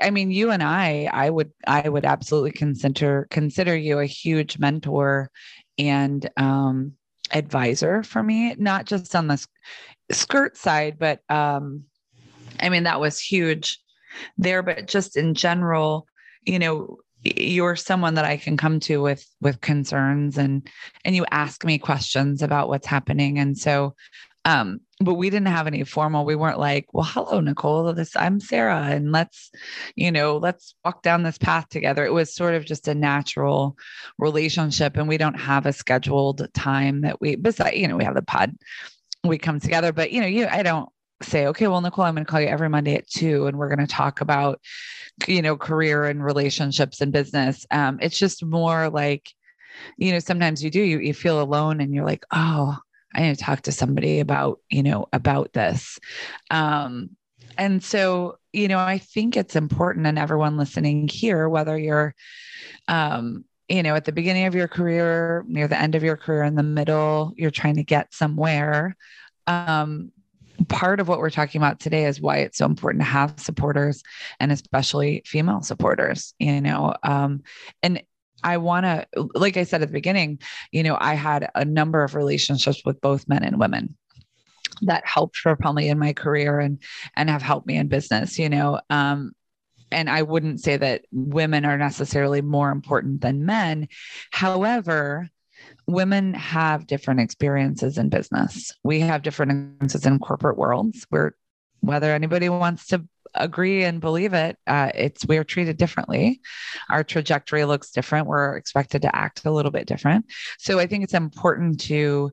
I 0.00 0.10
mean 0.10 0.30
you 0.30 0.50
and 0.50 0.62
I 0.62 1.08
I 1.12 1.30
would 1.30 1.52
I 1.66 1.88
would 1.88 2.04
absolutely 2.04 2.52
consider 2.52 3.26
consider 3.30 3.76
you 3.76 3.98
a 3.98 4.06
huge 4.06 4.58
mentor 4.58 5.30
and 5.78 6.28
um 6.36 6.92
advisor 7.32 8.02
for 8.02 8.22
me, 8.22 8.54
not 8.58 8.84
just 8.86 9.14
on 9.14 9.28
the 9.28 9.44
skirt 10.12 10.56
side, 10.56 10.98
but 10.98 11.20
um 11.30 11.84
I 12.60 12.68
mean 12.68 12.82
that 12.84 13.00
was 13.00 13.18
huge 13.18 13.78
there, 14.36 14.62
but 14.62 14.86
just 14.86 15.16
in 15.16 15.34
general, 15.34 16.06
you 16.44 16.58
know, 16.58 16.98
you're 17.22 17.76
someone 17.76 18.14
that 18.14 18.24
I 18.24 18.36
can 18.36 18.56
come 18.56 18.80
to 18.80 19.02
with 19.02 19.26
with 19.40 19.60
concerns 19.60 20.38
and 20.38 20.66
and 21.04 21.14
you 21.14 21.24
ask 21.30 21.64
me 21.64 21.78
questions 21.78 22.42
about 22.42 22.68
what's 22.68 22.86
happening. 22.86 23.38
And 23.38 23.56
so 23.56 23.94
um 24.46 24.80
but 25.00 25.14
we 25.14 25.28
didn't 25.28 25.48
have 25.48 25.66
any 25.66 25.84
formal 25.84 26.24
we 26.24 26.34
weren't 26.34 26.58
like 26.58 26.86
well 26.94 27.04
hello 27.04 27.40
Nicole 27.40 27.92
this 27.92 28.16
I'm 28.16 28.40
Sarah 28.40 28.84
and 28.84 29.12
let's 29.12 29.50
you 29.96 30.10
know 30.10 30.38
let's 30.38 30.74
walk 30.82 31.02
down 31.02 31.22
this 31.22 31.38
path 31.38 31.68
together. 31.68 32.04
It 32.04 32.12
was 32.12 32.34
sort 32.34 32.54
of 32.54 32.64
just 32.64 32.88
a 32.88 32.94
natural 32.94 33.76
relationship 34.18 34.96
and 34.96 35.08
we 35.08 35.18
don't 35.18 35.38
have 35.38 35.66
a 35.66 35.72
scheduled 35.74 36.46
time 36.54 37.02
that 37.02 37.20
we 37.20 37.36
besides 37.36 37.76
you 37.76 37.86
know 37.86 37.96
we 37.96 38.04
have 38.04 38.14
the 38.14 38.22
pod 38.22 38.56
we 39.24 39.36
come 39.36 39.60
together 39.60 39.92
but 39.92 40.10
you 40.10 40.22
know 40.22 40.26
you 40.26 40.46
I 40.46 40.62
don't 40.62 40.88
say, 41.22 41.46
okay, 41.48 41.66
well, 41.68 41.80
Nicole, 41.80 42.04
I'm 42.04 42.14
going 42.14 42.24
to 42.24 42.30
call 42.30 42.40
you 42.40 42.48
every 42.48 42.68
Monday 42.68 42.94
at 42.94 43.08
two, 43.08 43.46
and 43.46 43.58
we're 43.58 43.68
going 43.68 43.86
to 43.86 43.92
talk 43.92 44.20
about, 44.20 44.60
you 45.26 45.42
know, 45.42 45.56
career 45.56 46.04
and 46.04 46.24
relationships 46.24 47.00
and 47.00 47.12
business. 47.12 47.66
Um, 47.70 47.98
it's 48.00 48.18
just 48.18 48.44
more 48.44 48.88
like, 48.88 49.30
you 49.96 50.12
know, 50.12 50.18
sometimes 50.18 50.62
you 50.64 50.70
do, 50.70 50.82
you, 50.82 50.98
you 50.98 51.14
feel 51.14 51.40
alone 51.40 51.80
and 51.80 51.94
you're 51.94 52.04
like, 52.04 52.24
oh, 52.32 52.76
I 53.14 53.22
need 53.22 53.36
to 53.36 53.44
talk 53.44 53.62
to 53.62 53.72
somebody 53.72 54.20
about, 54.20 54.60
you 54.70 54.82
know, 54.82 55.06
about 55.12 55.52
this. 55.52 55.98
Um, 56.50 57.10
and 57.58 57.82
so, 57.82 58.38
you 58.52 58.68
know, 58.68 58.78
I 58.78 58.98
think 58.98 59.36
it's 59.36 59.56
important 59.56 60.06
and 60.06 60.18
everyone 60.18 60.56
listening 60.56 61.08
here, 61.08 61.48
whether 61.48 61.76
you're, 61.78 62.14
um, 62.88 63.44
you 63.68 63.82
know, 63.82 63.94
at 63.94 64.04
the 64.04 64.12
beginning 64.12 64.46
of 64.46 64.54
your 64.54 64.68
career, 64.68 65.44
near 65.46 65.68
the 65.68 65.80
end 65.80 65.94
of 65.94 66.02
your 66.02 66.16
career, 66.16 66.42
in 66.44 66.54
the 66.54 66.62
middle, 66.62 67.32
you're 67.36 67.50
trying 67.50 67.76
to 67.76 67.84
get 67.84 68.12
somewhere 68.14 68.96
um, 69.46 70.10
part 70.68 71.00
of 71.00 71.08
what 71.08 71.18
we're 71.18 71.30
talking 71.30 71.60
about 71.60 71.80
today 71.80 72.06
is 72.06 72.20
why 72.20 72.38
it's 72.38 72.58
so 72.58 72.66
important 72.66 73.02
to 73.02 73.08
have 73.08 73.34
supporters 73.38 74.02
and 74.38 74.52
especially 74.52 75.22
female 75.26 75.62
supporters, 75.62 76.34
you 76.38 76.60
know. 76.60 76.94
Um, 77.02 77.42
and 77.82 78.02
I 78.42 78.56
want 78.56 78.84
to, 78.84 79.06
like 79.34 79.56
I 79.56 79.64
said 79.64 79.82
at 79.82 79.88
the 79.88 79.92
beginning, 79.92 80.40
you 80.72 80.82
know, 80.82 80.96
I 80.98 81.14
had 81.14 81.50
a 81.54 81.64
number 81.64 82.02
of 82.02 82.14
relationships 82.14 82.82
with 82.84 83.00
both 83.00 83.28
men 83.28 83.42
and 83.42 83.58
women 83.58 83.96
that 84.82 85.06
helped 85.06 85.36
propel 85.36 85.72
me 85.72 85.88
in 85.88 85.98
my 85.98 86.12
career 86.14 86.58
and 86.58 86.82
and 87.14 87.28
have 87.28 87.42
helped 87.42 87.66
me 87.66 87.76
in 87.76 87.88
business 87.88 88.38
you 88.38 88.48
know 88.48 88.80
um 88.88 89.32
and 89.92 90.08
I 90.08 90.22
wouldn't 90.22 90.60
say 90.60 90.76
that 90.76 91.04
women 91.12 91.64
are 91.64 91.78
necessarily 91.78 92.42
more 92.42 92.70
important 92.70 93.20
than 93.20 93.46
men. 93.46 93.88
However, 94.30 95.28
women 95.92 96.34
have 96.34 96.86
different 96.86 97.20
experiences 97.20 97.98
in 97.98 98.08
business. 98.08 98.72
We 98.82 99.00
have 99.00 99.22
different 99.22 99.52
experiences 99.52 100.06
in 100.06 100.18
corporate 100.18 100.58
worlds 100.58 101.06
where 101.10 101.34
whether 101.80 102.12
anybody 102.12 102.48
wants 102.48 102.88
to 102.88 103.06
agree 103.34 103.84
and 103.84 104.00
believe 104.00 104.34
it, 104.34 104.56
uh, 104.66 104.90
it's 104.94 105.24
we're 105.24 105.44
treated 105.44 105.76
differently. 105.76 106.40
Our 106.88 107.04
trajectory 107.04 107.64
looks 107.64 107.90
different. 107.90 108.26
We're 108.26 108.56
expected 108.56 109.02
to 109.02 109.16
act 109.16 109.44
a 109.44 109.50
little 109.50 109.70
bit 109.70 109.86
different. 109.86 110.26
So 110.58 110.78
I 110.78 110.86
think 110.86 111.04
it's 111.04 111.14
important 111.14 111.80
to 111.82 112.32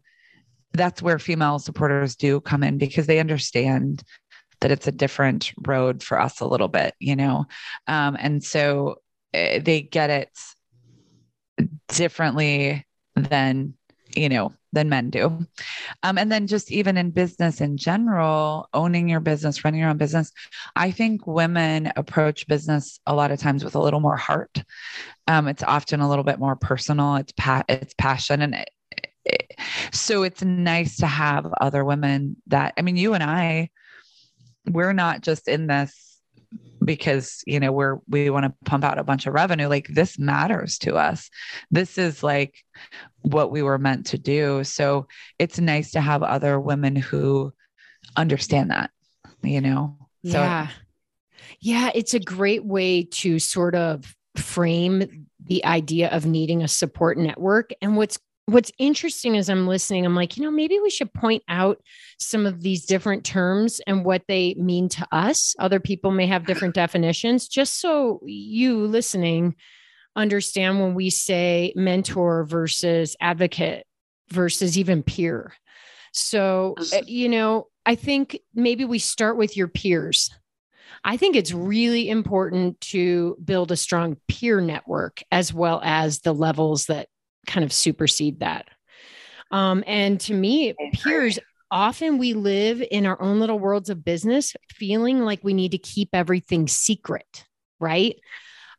that's 0.73 1.01
where 1.01 1.19
female 1.19 1.59
supporters 1.59 2.15
do 2.15 2.41
come 2.41 2.63
in 2.63 2.77
because 2.77 3.07
they 3.07 3.19
understand 3.19 4.03
that 4.59 4.71
it's 4.71 4.87
a 4.87 4.91
different 4.91 5.53
road 5.65 6.03
for 6.03 6.19
us 6.19 6.41
a 6.41 6.47
little 6.47 6.67
bit, 6.67 6.93
you 6.99 7.15
know? 7.15 7.45
Um, 7.87 8.17
and 8.19 8.43
so 8.43 8.95
uh, 9.33 9.59
they 9.61 9.81
get 9.81 10.09
it 10.09 10.29
differently 11.87 12.86
than, 13.23 13.73
you 14.15 14.29
know, 14.29 14.53
than 14.73 14.89
men 14.89 15.09
do. 15.09 15.45
Um, 16.03 16.17
and 16.17 16.31
then 16.31 16.47
just 16.47 16.71
even 16.71 16.97
in 16.97 17.11
business 17.11 17.61
in 17.61 17.77
general, 17.77 18.69
owning 18.73 19.09
your 19.09 19.19
business, 19.19 19.63
running 19.63 19.79
your 19.79 19.89
own 19.89 19.97
business, 19.97 20.31
I 20.75 20.91
think 20.91 21.25
women 21.25 21.91
approach 21.95 22.47
business 22.47 22.99
a 23.05 23.15
lot 23.15 23.31
of 23.31 23.39
times 23.39 23.63
with 23.63 23.75
a 23.75 23.81
little 23.81 23.99
more 23.99 24.17
heart. 24.17 24.63
Um, 25.27 25.47
it's 25.47 25.63
often 25.63 25.99
a 25.99 26.09
little 26.09 26.23
bit 26.23 26.39
more 26.39 26.55
personal. 26.55 27.15
It's 27.15 27.33
pa- 27.33 27.63
it's 27.67 27.93
passion 27.97 28.41
and 28.41 28.55
it, 28.55 28.69
it, 29.25 29.53
so 29.91 30.23
it's 30.23 30.43
nice 30.43 30.97
to 30.97 31.07
have 31.07 31.51
other 31.59 31.83
women 31.83 32.37
that 32.47 32.73
I 32.77 32.81
mean, 32.81 32.97
you 32.97 33.13
and 33.13 33.23
I 33.23 33.69
we're 34.69 34.93
not 34.93 35.21
just 35.21 35.47
in 35.47 35.67
this 35.67 36.06
because 36.83 37.43
you 37.45 37.59
know 37.59 37.71
we're 37.71 37.97
we 38.07 38.29
want 38.29 38.45
to 38.45 38.53
pump 38.69 38.83
out 38.83 38.99
a 38.99 39.03
bunch 39.03 39.25
of 39.25 39.33
revenue 39.33 39.67
like 39.67 39.87
this 39.87 40.17
matters 40.17 40.77
to 40.79 40.95
us. 40.95 41.29
This 41.71 41.97
is 41.97 42.23
like 42.23 42.55
what 43.21 43.51
we 43.51 43.61
were 43.61 43.77
meant 43.77 44.07
to 44.07 44.17
do. 44.17 44.63
So 44.63 45.07
it's 45.39 45.59
nice 45.59 45.91
to 45.91 46.01
have 46.01 46.23
other 46.23 46.59
women 46.59 46.95
who 46.95 47.53
understand 48.15 48.71
that 48.71 48.91
you 49.43 49.61
know? 49.61 49.97
So 50.25 50.39
yeah. 50.39 50.67
Yeah 51.59 51.91
it's 51.95 52.13
a 52.13 52.19
great 52.19 52.65
way 52.65 53.03
to 53.03 53.39
sort 53.39 53.75
of 53.75 54.15
frame 54.35 55.27
the 55.43 55.63
idea 55.65 56.09
of 56.09 56.25
needing 56.25 56.61
a 56.61 56.67
support 56.67 57.17
network. 57.17 57.71
And 57.81 57.95
what's 57.95 58.19
what's 58.47 58.71
interesting 58.77 59.35
as 59.37 59.49
I'm 59.49 59.67
listening, 59.67 60.05
I'm 60.05 60.15
like, 60.15 60.37
you 60.37 60.43
know, 60.43 60.51
maybe 60.51 60.79
we 60.79 60.89
should 60.89 61.13
point 61.13 61.43
out 61.49 61.81
some 62.17 62.45
of 62.45 62.61
these 62.61 62.85
different 62.85 63.25
terms 63.25 63.81
and 63.85 64.05
what 64.05 64.23
they 64.27 64.55
mean 64.55 64.87
to 64.89 65.07
us. 65.11 65.53
Other 65.59 65.81
people 65.81 66.11
may 66.11 66.27
have 66.27 66.45
different 66.45 66.73
definitions, 66.73 67.47
just 67.49 67.81
so 67.81 68.21
you 68.25 68.87
listening 68.87 69.55
understand 70.15 70.79
when 70.79 70.95
we 70.95 71.09
say 71.09 71.73
mentor 71.75 72.45
versus 72.45 73.17
advocate 73.19 73.85
versus 74.29 74.77
even 74.77 75.03
peer. 75.03 75.53
So, 76.13 76.75
eh, 76.93 77.01
you 77.05 77.27
know, 77.27 77.67
I 77.85 77.95
think 77.95 78.39
maybe 78.55 78.85
we 78.85 78.99
start 78.99 79.37
with 79.37 79.57
your 79.57 79.67
peers. 79.67 80.31
I 81.03 81.17
think 81.17 81.35
it's 81.35 81.53
really 81.53 82.09
important 82.09 82.79
to 82.81 83.37
build 83.43 83.71
a 83.71 83.77
strong 83.77 84.17
peer 84.27 84.61
network 84.61 85.21
as 85.31 85.53
well 85.53 85.81
as 85.83 86.21
the 86.21 86.33
levels 86.33 86.85
that 86.85 87.09
kind 87.47 87.63
of 87.63 87.73
supersede 87.73 88.41
that. 88.41 88.67
Um, 89.49 89.83
and 89.87 90.19
to 90.21 90.33
me, 90.33 90.75
peers, 90.93 91.39
often 91.71 92.17
we 92.17 92.33
live 92.33 92.83
in 92.91 93.05
our 93.05 93.19
own 93.21 93.39
little 93.39 93.59
worlds 93.59 93.89
of 93.89 94.03
business, 94.03 94.55
feeling 94.69 95.21
like 95.21 95.43
we 95.43 95.53
need 95.53 95.71
to 95.71 95.77
keep 95.77 96.09
everything 96.13 96.67
secret, 96.67 97.45
right? 97.79 98.15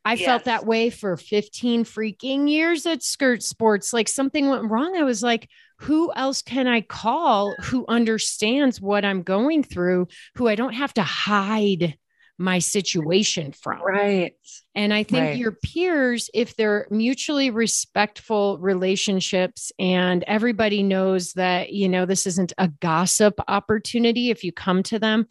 I 0.05 0.15
yes. 0.15 0.25
felt 0.25 0.45
that 0.45 0.67
way 0.67 0.91
for 0.91 1.17
15 1.17 1.85
freaking 1.85 2.49
years 2.49 2.87
at 2.87 3.03
Skirt 3.03 3.43
Sports. 3.43 3.93
Like 3.93 4.09
something 4.09 4.49
went 4.49 4.71
wrong. 4.71 4.97
I 4.97 5.03
was 5.03 5.23
like, 5.23 5.49
who 5.81 6.13
else 6.15 6.43
can 6.43 6.67
I 6.67 6.81
call 6.81 7.55
who 7.63 7.85
understands 7.89 8.81
what 8.81 9.05
I'm 9.05 9.23
going 9.23 9.63
through, 9.63 10.09
who 10.35 10.49
I 10.49 10.55
don't 10.55 10.75
have 10.75 10.95
to 10.95 11.03
hide 11.03 11.97
my 12.39 12.61
situation 12.61 13.53
from. 13.53 13.83
Right. 13.83 14.35
And 14.75 14.95
I 14.95 15.03
think 15.03 15.25
right. 15.25 15.37
your 15.37 15.53
peers, 15.53 16.31
if 16.33 16.57
they're 16.57 16.87
mutually 16.89 17.51
respectful 17.51 18.59
relationships 18.59 19.73
and 19.79 20.23
everybody 20.25 20.85
knows 20.85 21.33
that, 21.33 21.73
you 21.73 21.89
know, 21.89 22.07
this 22.07 22.27
isn't 22.27 22.53
a 22.57 22.69
gossip 22.81 23.35
opportunity 23.49 24.31
if 24.31 24.45
you 24.45 24.53
come 24.53 24.85
to 24.85 25.01
them, 25.01 25.27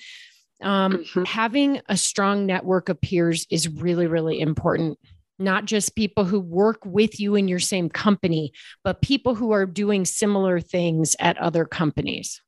um, 0.62 0.98
mm-hmm. 0.98 1.24
having 1.24 1.82
a 1.88 1.96
strong 1.96 2.46
network 2.46 2.90
of 2.90 3.00
peers 3.00 3.48
is 3.50 3.70
really, 3.70 4.08
really 4.08 4.42
important. 4.42 5.00
Not 5.40 5.66
just 5.66 5.96
people 5.96 6.26
who 6.26 6.40
work 6.40 6.80
with 6.84 7.20
you 7.20 7.36
in 7.36 7.48
your 7.48 7.60
same 7.60 7.90
company, 7.90 8.52
but 8.84 9.02
people 9.02 9.36
who 9.36 9.52
are 9.52 9.68
doing 9.68 10.04
similar 10.04 10.60
things 10.60 11.16
at 11.20 11.38
other 11.38 11.64
companies. 11.64 12.42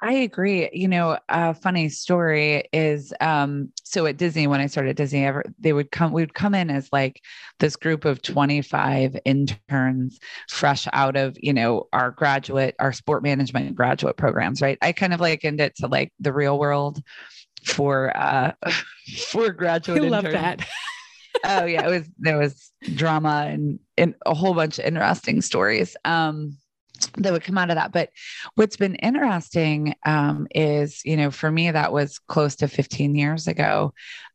I 0.00 0.12
agree. 0.12 0.70
You 0.72 0.88
know, 0.88 1.18
a 1.28 1.52
funny 1.52 1.88
story 1.88 2.64
is 2.72 3.12
um, 3.20 3.70
so 3.84 4.06
at 4.06 4.16
Disney, 4.16 4.46
when 4.46 4.60
I 4.60 4.66
started 4.66 4.96
Disney, 4.96 5.26
ever 5.26 5.44
they 5.58 5.72
would 5.72 5.90
come, 5.90 6.12
we 6.12 6.22
would 6.22 6.34
come 6.34 6.54
in 6.54 6.70
as 6.70 6.88
like 6.92 7.22
this 7.58 7.76
group 7.76 8.04
of 8.04 8.22
25 8.22 9.18
interns 9.24 10.18
fresh 10.48 10.88
out 10.92 11.16
of, 11.16 11.36
you 11.40 11.52
know, 11.52 11.86
our 11.92 12.10
graduate, 12.10 12.76
our 12.78 12.92
sport 12.92 13.22
management 13.22 13.74
graduate 13.74 14.16
programs, 14.16 14.62
right? 14.62 14.78
I 14.80 14.92
kind 14.92 15.12
of 15.12 15.20
likened 15.20 15.60
it 15.60 15.76
to 15.76 15.86
like 15.86 16.12
the 16.18 16.32
real 16.32 16.58
world 16.58 17.02
for 17.64 18.16
uh 18.16 18.52
for 19.26 19.50
graduate. 19.50 20.02
I 20.04 20.08
love 20.08 20.24
that. 20.24 20.66
oh 21.44 21.66
yeah, 21.66 21.86
it 21.86 21.90
was 21.90 22.08
there 22.18 22.38
was 22.38 22.72
drama 22.94 23.46
and, 23.48 23.80
and 23.98 24.14
a 24.24 24.34
whole 24.34 24.54
bunch 24.54 24.78
of 24.78 24.86
interesting 24.86 25.42
stories. 25.42 25.94
Um 26.06 26.56
that 27.18 27.32
would 27.32 27.44
come 27.44 27.58
out 27.58 27.70
of 27.70 27.76
that. 27.76 27.92
But 27.92 28.10
what's 28.54 28.76
been 28.76 28.94
interesting 28.96 29.94
um, 30.04 30.46
is, 30.54 31.02
you 31.04 31.16
know, 31.16 31.30
for 31.30 31.50
me, 31.50 31.70
that 31.70 31.92
was 31.92 32.18
close 32.18 32.56
to 32.56 32.68
15 32.68 33.14
years 33.14 33.46
ago. 33.46 33.92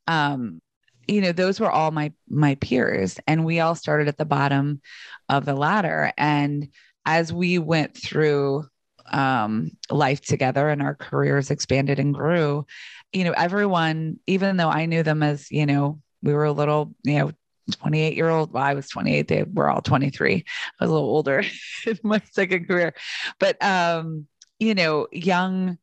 Um, 0.07 0.61
you 1.07 1.21
know, 1.21 1.31
those 1.31 1.59
were 1.59 1.71
all 1.71 1.91
my 1.91 2.13
my 2.29 2.55
peers, 2.55 3.19
and 3.27 3.43
we 3.43 3.59
all 3.59 3.75
started 3.75 4.07
at 4.07 4.17
the 4.17 4.25
bottom 4.25 4.81
of 5.29 5.45
the 5.45 5.53
ladder. 5.53 6.13
And 6.17 6.69
as 7.05 7.33
we 7.33 7.59
went 7.59 7.97
through 7.97 8.65
um, 9.11 9.71
life 9.89 10.21
together 10.21 10.69
and 10.69 10.81
our 10.81 10.95
careers 10.95 11.51
expanded 11.51 11.99
and 11.99 12.13
grew, 12.13 12.65
you 13.11 13.25
know, 13.25 13.33
everyone, 13.33 14.19
even 14.27 14.57
though 14.57 14.69
I 14.69 14.85
knew 14.85 15.03
them 15.03 15.23
as, 15.23 15.51
you 15.51 15.65
know, 15.65 15.99
we 16.21 16.33
were 16.33 16.45
a 16.45 16.53
little, 16.53 16.93
you 17.03 17.19
know, 17.19 17.31
28 17.71 18.15
year 18.15 18.29
old. 18.29 18.51
Well, 18.51 18.63
I 18.63 18.73
was 18.73 18.89
28. 18.89 19.27
They 19.27 19.43
were 19.43 19.69
all 19.69 19.81
23. 19.81 20.35
I 20.35 20.83
was 20.83 20.89
a 20.89 20.93
little 20.93 21.09
older 21.09 21.43
in 21.87 21.99
my 22.03 22.21
second 22.31 22.67
career, 22.67 22.93
but, 23.39 23.61
um, 23.63 24.27
you 24.59 24.75
know, 24.75 25.07
young, 25.11 25.77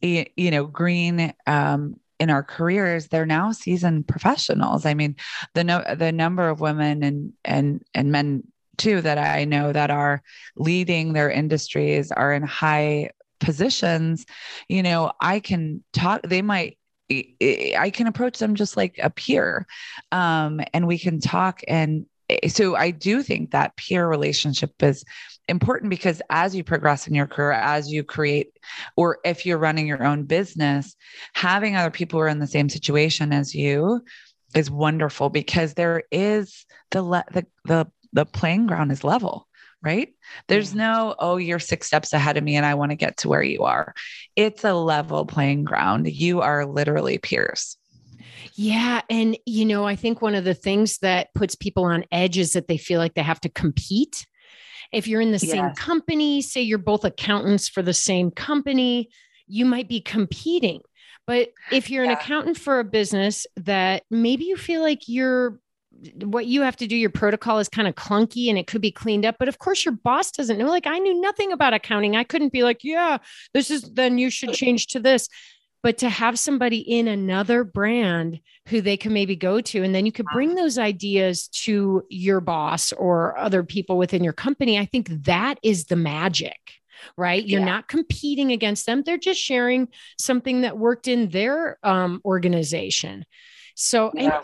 you 0.00 0.50
know, 0.50 0.66
green, 0.66 1.32
um, 1.46 1.96
in 2.18 2.30
our 2.30 2.42
careers, 2.42 3.08
they're 3.08 3.26
now 3.26 3.52
seasoned 3.52 4.08
professionals. 4.08 4.84
I 4.84 4.94
mean, 4.94 5.16
the 5.54 5.64
no, 5.64 5.84
the 5.96 6.12
number 6.12 6.48
of 6.48 6.60
women 6.60 7.02
and 7.04 7.32
and 7.44 7.82
and 7.94 8.10
men 8.10 8.42
too 8.76 9.00
that 9.02 9.18
I 9.18 9.44
know 9.44 9.72
that 9.72 9.90
are 9.90 10.22
leading 10.56 11.12
their 11.12 11.30
industries 11.30 12.10
are 12.10 12.32
in 12.32 12.42
high 12.42 13.10
positions. 13.40 14.26
You 14.68 14.82
know, 14.82 15.12
I 15.20 15.40
can 15.40 15.84
talk. 15.92 16.22
They 16.22 16.42
might 16.42 16.78
I 17.10 17.90
can 17.92 18.06
approach 18.06 18.38
them 18.38 18.54
just 18.54 18.76
like 18.76 18.98
a 19.02 19.10
peer, 19.10 19.66
um, 20.12 20.60
and 20.74 20.86
we 20.86 20.98
can 20.98 21.20
talk. 21.20 21.62
And 21.66 22.06
eh, 22.28 22.48
so 22.48 22.76
I 22.76 22.90
do 22.90 23.22
think 23.22 23.50
that 23.50 23.76
peer 23.76 24.06
relationship 24.06 24.82
is 24.82 25.04
important 25.48 25.90
because 25.90 26.20
as 26.28 26.54
you 26.54 26.62
progress 26.62 27.08
in 27.08 27.14
your 27.14 27.26
career, 27.26 27.52
as 27.52 27.90
you 27.90 28.04
create, 28.04 28.52
or 28.96 29.18
if 29.24 29.46
you're 29.46 29.58
running 29.58 29.86
your 29.86 30.04
own 30.04 30.24
business, 30.24 30.94
having 31.34 31.76
other 31.76 31.90
people 31.90 32.18
who 32.18 32.24
are 32.24 32.28
in 32.28 32.40
the 32.40 32.46
same 32.46 32.68
situation 32.68 33.32
as 33.32 33.54
you 33.54 34.02
is 34.54 34.70
wonderful 34.70 35.30
because 35.30 35.74
there 35.74 36.02
is 36.10 36.66
the 36.90 37.02
le- 37.02 37.24
the 37.32 37.46
the 37.64 37.86
the 38.12 38.26
playing 38.26 38.66
ground 38.66 38.92
is 38.92 39.04
level 39.04 39.47
right? 39.82 40.14
There's 40.48 40.74
no, 40.74 41.14
oh, 41.18 41.36
you're 41.36 41.58
six 41.58 41.86
steps 41.86 42.12
ahead 42.12 42.36
of 42.36 42.44
me 42.44 42.56
and 42.56 42.66
I 42.66 42.74
want 42.74 42.90
to 42.90 42.96
get 42.96 43.18
to 43.18 43.28
where 43.28 43.42
you 43.42 43.64
are. 43.64 43.94
It's 44.36 44.64
a 44.64 44.74
level 44.74 45.24
playing 45.24 45.64
ground. 45.64 46.10
You 46.10 46.40
are 46.40 46.66
literally 46.66 47.18
peers. 47.18 47.76
Yeah. 48.54 49.02
And, 49.08 49.38
you 49.46 49.64
know, 49.64 49.86
I 49.86 49.94
think 49.94 50.20
one 50.20 50.34
of 50.34 50.44
the 50.44 50.54
things 50.54 50.98
that 50.98 51.32
puts 51.34 51.54
people 51.54 51.84
on 51.84 52.04
edge 52.10 52.38
is 52.38 52.54
that 52.54 52.66
they 52.66 52.76
feel 52.76 52.98
like 52.98 53.14
they 53.14 53.22
have 53.22 53.40
to 53.42 53.48
compete 53.48 54.26
If 54.92 55.06
you're 55.06 55.20
in 55.20 55.32
the 55.32 55.38
yes. 55.38 55.50
same 55.50 55.70
company, 55.74 56.40
say 56.40 56.62
you're 56.62 56.78
both 56.78 57.04
accountants 57.04 57.68
for 57.68 57.82
the 57.82 57.94
same 57.94 58.30
company, 58.30 59.10
you 59.46 59.64
might 59.64 59.88
be 59.88 60.00
competing. 60.00 60.80
But 61.26 61.50
if 61.70 61.90
you're 61.90 62.04
yeah. 62.04 62.12
an 62.12 62.16
accountant 62.16 62.56
for 62.56 62.80
a 62.80 62.84
business 62.84 63.46
that 63.56 64.04
maybe 64.10 64.44
you 64.44 64.56
feel 64.56 64.80
like 64.80 65.08
you're 65.08 65.60
what 66.22 66.46
you 66.46 66.62
have 66.62 66.76
to 66.76 66.86
do, 66.86 66.96
your 66.96 67.10
protocol 67.10 67.58
is 67.58 67.68
kind 67.68 67.88
of 67.88 67.94
clunky 67.94 68.48
and 68.48 68.58
it 68.58 68.66
could 68.66 68.80
be 68.80 68.92
cleaned 68.92 69.26
up. 69.26 69.36
But 69.38 69.48
of 69.48 69.58
course, 69.58 69.84
your 69.84 69.92
boss 69.92 70.30
doesn't 70.30 70.58
know. 70.58 70.68
Like, 70.68 70.86
I 70.86 70.98
knew 70.98 71.20
nothing 71.20 71.52
about 71.52 71.74
accounting. 71.74 72.16
I 72.16 72.24
couldn't 72.24 72.52
be 72.52 72.62
like, 72.62 72.84
yeah, 72.84 73.18
this 73.54 73.70
is 73.70 73.82
then 73.82 74.18
you 74.18 74.30
should 74.30 74.52
change 74.52 74.88
to 74.88 75.00
this 75.00 75.28
but 75.82 75.98
to 75.98 76.08
have 76.08 76.38
somebody 76.38 76.78
in 76.78 77.08
another 77.08 77.64
brand 77.64 78.40
who 78.68 78.80
they 78.80 78.96
can 78.96 79.12
maybe 79.12 79.36
go 79.36 79.60
to 79.60 79.82
and 79.82 79.94
then 79.94 80.06
you 80.06 80.12
could 80.12 80.26
bring 80.32 80.54
those 80.54 80.78
ideas 80.78 81.48
to 81.48 82.02
your 82.08 82.40
boss 82.40 82.92
or 82.92 83.38
other 83.38 83.62
people 83.62 83.96
within 83.96 84.24
your 84.24 84.32
company 84.32 84.78
i 84.78 84.84
think 84.84 85.08
that 85.24 85.58
is 85.62 85.86
the 85.86 85.96
magic 85.96 86.58
right 87.16 87.46
you're 87.46 87.60
yeah. 87.60 87.66
not 87.66 87.88
competing 87.88 88.52
against 88.52 88.86
them 88.86 89.02
they're 89.04 89.16
just 89.16 89.40
sharing 89.40 89.88
something 90.18 90.62
that 90.62 90.76
worked 90.76 91.08
in 91.08 91.28
their 91.28 91.78
um, 91.82 92.20
organization 92.24 93.24
so 93.74 94.10
yeah. 94.14 94.42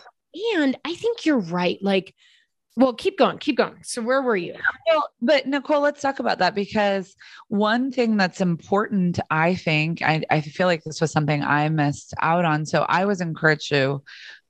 And, 0.54 0.76
i 0.84 0.94
think 0.94 1.24
you're 1.24 1.38
right 1.38 1.78
like 1.82 2.14
well, 2.76 2.92
keep 2.92 3.18
going, 3.18 3.38
keep 3.38 3.56
going. 3.56 3.76
So, 3.82 4.02
where 4.02 4.20
were 4.20 4.36
you? 4.36 4.54
Well, 4.90 5.08
but 5.22 5.46
Nicole, 5.46 5.80
let's 5.80 6.02
talk 6.02 6.18
about 6.18 6.40
that 6.40 6.56
because 6.56 7.14
one 7.46 7.92
thing 7.92 8.16
that's 8.16 8.40
important, 8.40 9.20
I 9.30 9.54
think, 9.54 10.02
I, 10.02 10.24
I 10.28 10.40
feel 10.40 10.66
like 10.66 10.82
this 10.82 11.00
was 11.00 11.12
something 11.12 11.42
I 11.42 11.68
missed 11.68 12.14
out 12.20 12.44
on. 12.44 12.66
So, 12.66 12.84
I 12.88 13.04
was 13.04 13.20
encouraged 13.20 13.68
to 13.68 14.02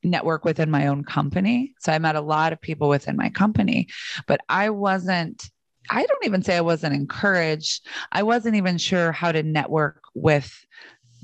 network 0.02 0.44
within 0.44 0.70
my 0.70 0.86
own 0.86 1.04
company. 1.04 1.74
So, 1.80 1.92
I 1.92 1.98
met 1.98 2.16
a 2.16 2.22
lot 2.22 2.54
of 2.54 2.62
people 2.62 2.88
within 2.88 3.16
my 3.16 3.28
company, 3.28 3.88
but 4.26 4.40
I 4.48 4.70
wasn't. 4.70 5.50
I 5.90 6.06
don't 6.06 6.24
even 6.24 6.40
say 6.40 6.56
I 6.56 6.62
wasn't 6.62 6.94
encouraged. 6.94 7.86
I 8.10 8.22
wasn't 8.22 8.56
even 8.56 8.78
sure 8.78 9.12
how 9.12 9.32
to 9.32 9.42
network 9.42 10.00
with 10.14 10.50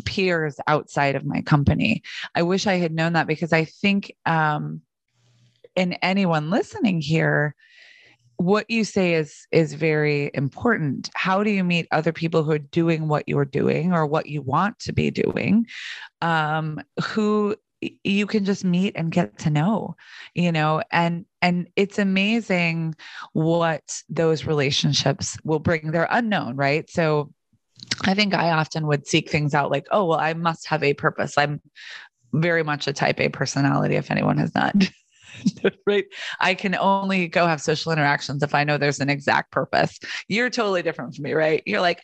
peers 0.00 0.56
outside 0.66 1.14
of 1.14 1.24
my 1.24 1.40
company. 1.42 2.02
I 2.34 2.42
wish 2.42 2.66
I 2.66 2.76
had 2.76 2.92
known 2.92 3.14
that 3.14 3.26
because 3.26 3.52
I 3.52 3.64
think 3.64 4.14
um, 4.26 4.82
and 5.76 5.98
anyone 6.02 6.50
listening 6.50 7.00
here 7.00 7.54
what 8.36 8.70
you 8.70 8.84
say 8.84 9.12
is 9.12 9.46
is 9.52 9.74
very 9.74 10.30
important. 10.32 11.10
How 11.14 11.44
do 11.44 11.50
you 11.50 11.62
meet 11.62 11.86
other 11.90 12.10
people 12.10 12.42
who 12.42 12.52
are 12.52 12.58
doing 12.58 13.06
what 13.06 13.28
you're 13.28 13.44
doing 13.44 13.92
or 13.92 14.06
what 14.06 14.26
you 14.26 14.40
want 14.40 14.78
to 14.80 14.94
be 14.94 15.10
doing? 15.10 15.66
Um, 16.22 16.80
who 17.04 17.54
you 18.02 18.26
can 18.26 18.46
just 18.46 18.64
meet 18.64 18.94
and 18.94 19.10
get 19.10 19.38
to 19.38 19.48
know 19.48 19.96
you 20.34 20.52
know 20.52 20.82
and 20.92 21.24
and 21.40 21.66
it's 21.76 21.98
amazing 21.98 22.94
what 23.32 24.02
those 24.08 24.44
relationships 24.44 25.38
will 25.44 25.58
bring. 25.58 25.90
They're 25.90 26.08
unknown 26.10 26.56
right? 26.56 26.88
So 26.88 27.32
i 28.04 28.14
think 28.14 28.34
i 28.34 28.50
often 28.50 28.86
would 28.86 29.06
seek 29.06 29.30
things 29.30 29.54
out 29.54 29.70
like 29.70 29.86
oh 29.90 30.04
well 30.04 30.18
i 30.18 30.32
must 30.34 30.66
have 30.66 30.82
a 30.82 30.94
purpose 30.94 31.36
i'm 31.36 31.60
very 32.32 32.62
much 32.62 32.86
a 32.86 32.92
type 32.92 33.20
a 33.20 33.28
personality 33.28 33.96
if 33.96 34.10
anyone 34.10 34.38
has 34.38 34.54
not 34.54 34.74
right? 35.86 36.04
I 36.40 36.54
can 36.54 36.74
only 36.74 37.28
go 37.28 37.46
have 37.46 37.62
social 37.62 37.92
interactions 37.92 38.42
if 38.42 38.54
I 38.54 38.64
know 38.64 38.76
there's 38.76 39.00
an 39.00 39.08
exact 39.08 39.52
purpose. 39.52 39.98
You're 40.28 40.50
totally 40.50 40.82
different 40.82 41.14
from 41.14 41.22
me, 41.22 41.32
right? 41.32 41.62
You're 41.66 41.80
like, 41.80 42.02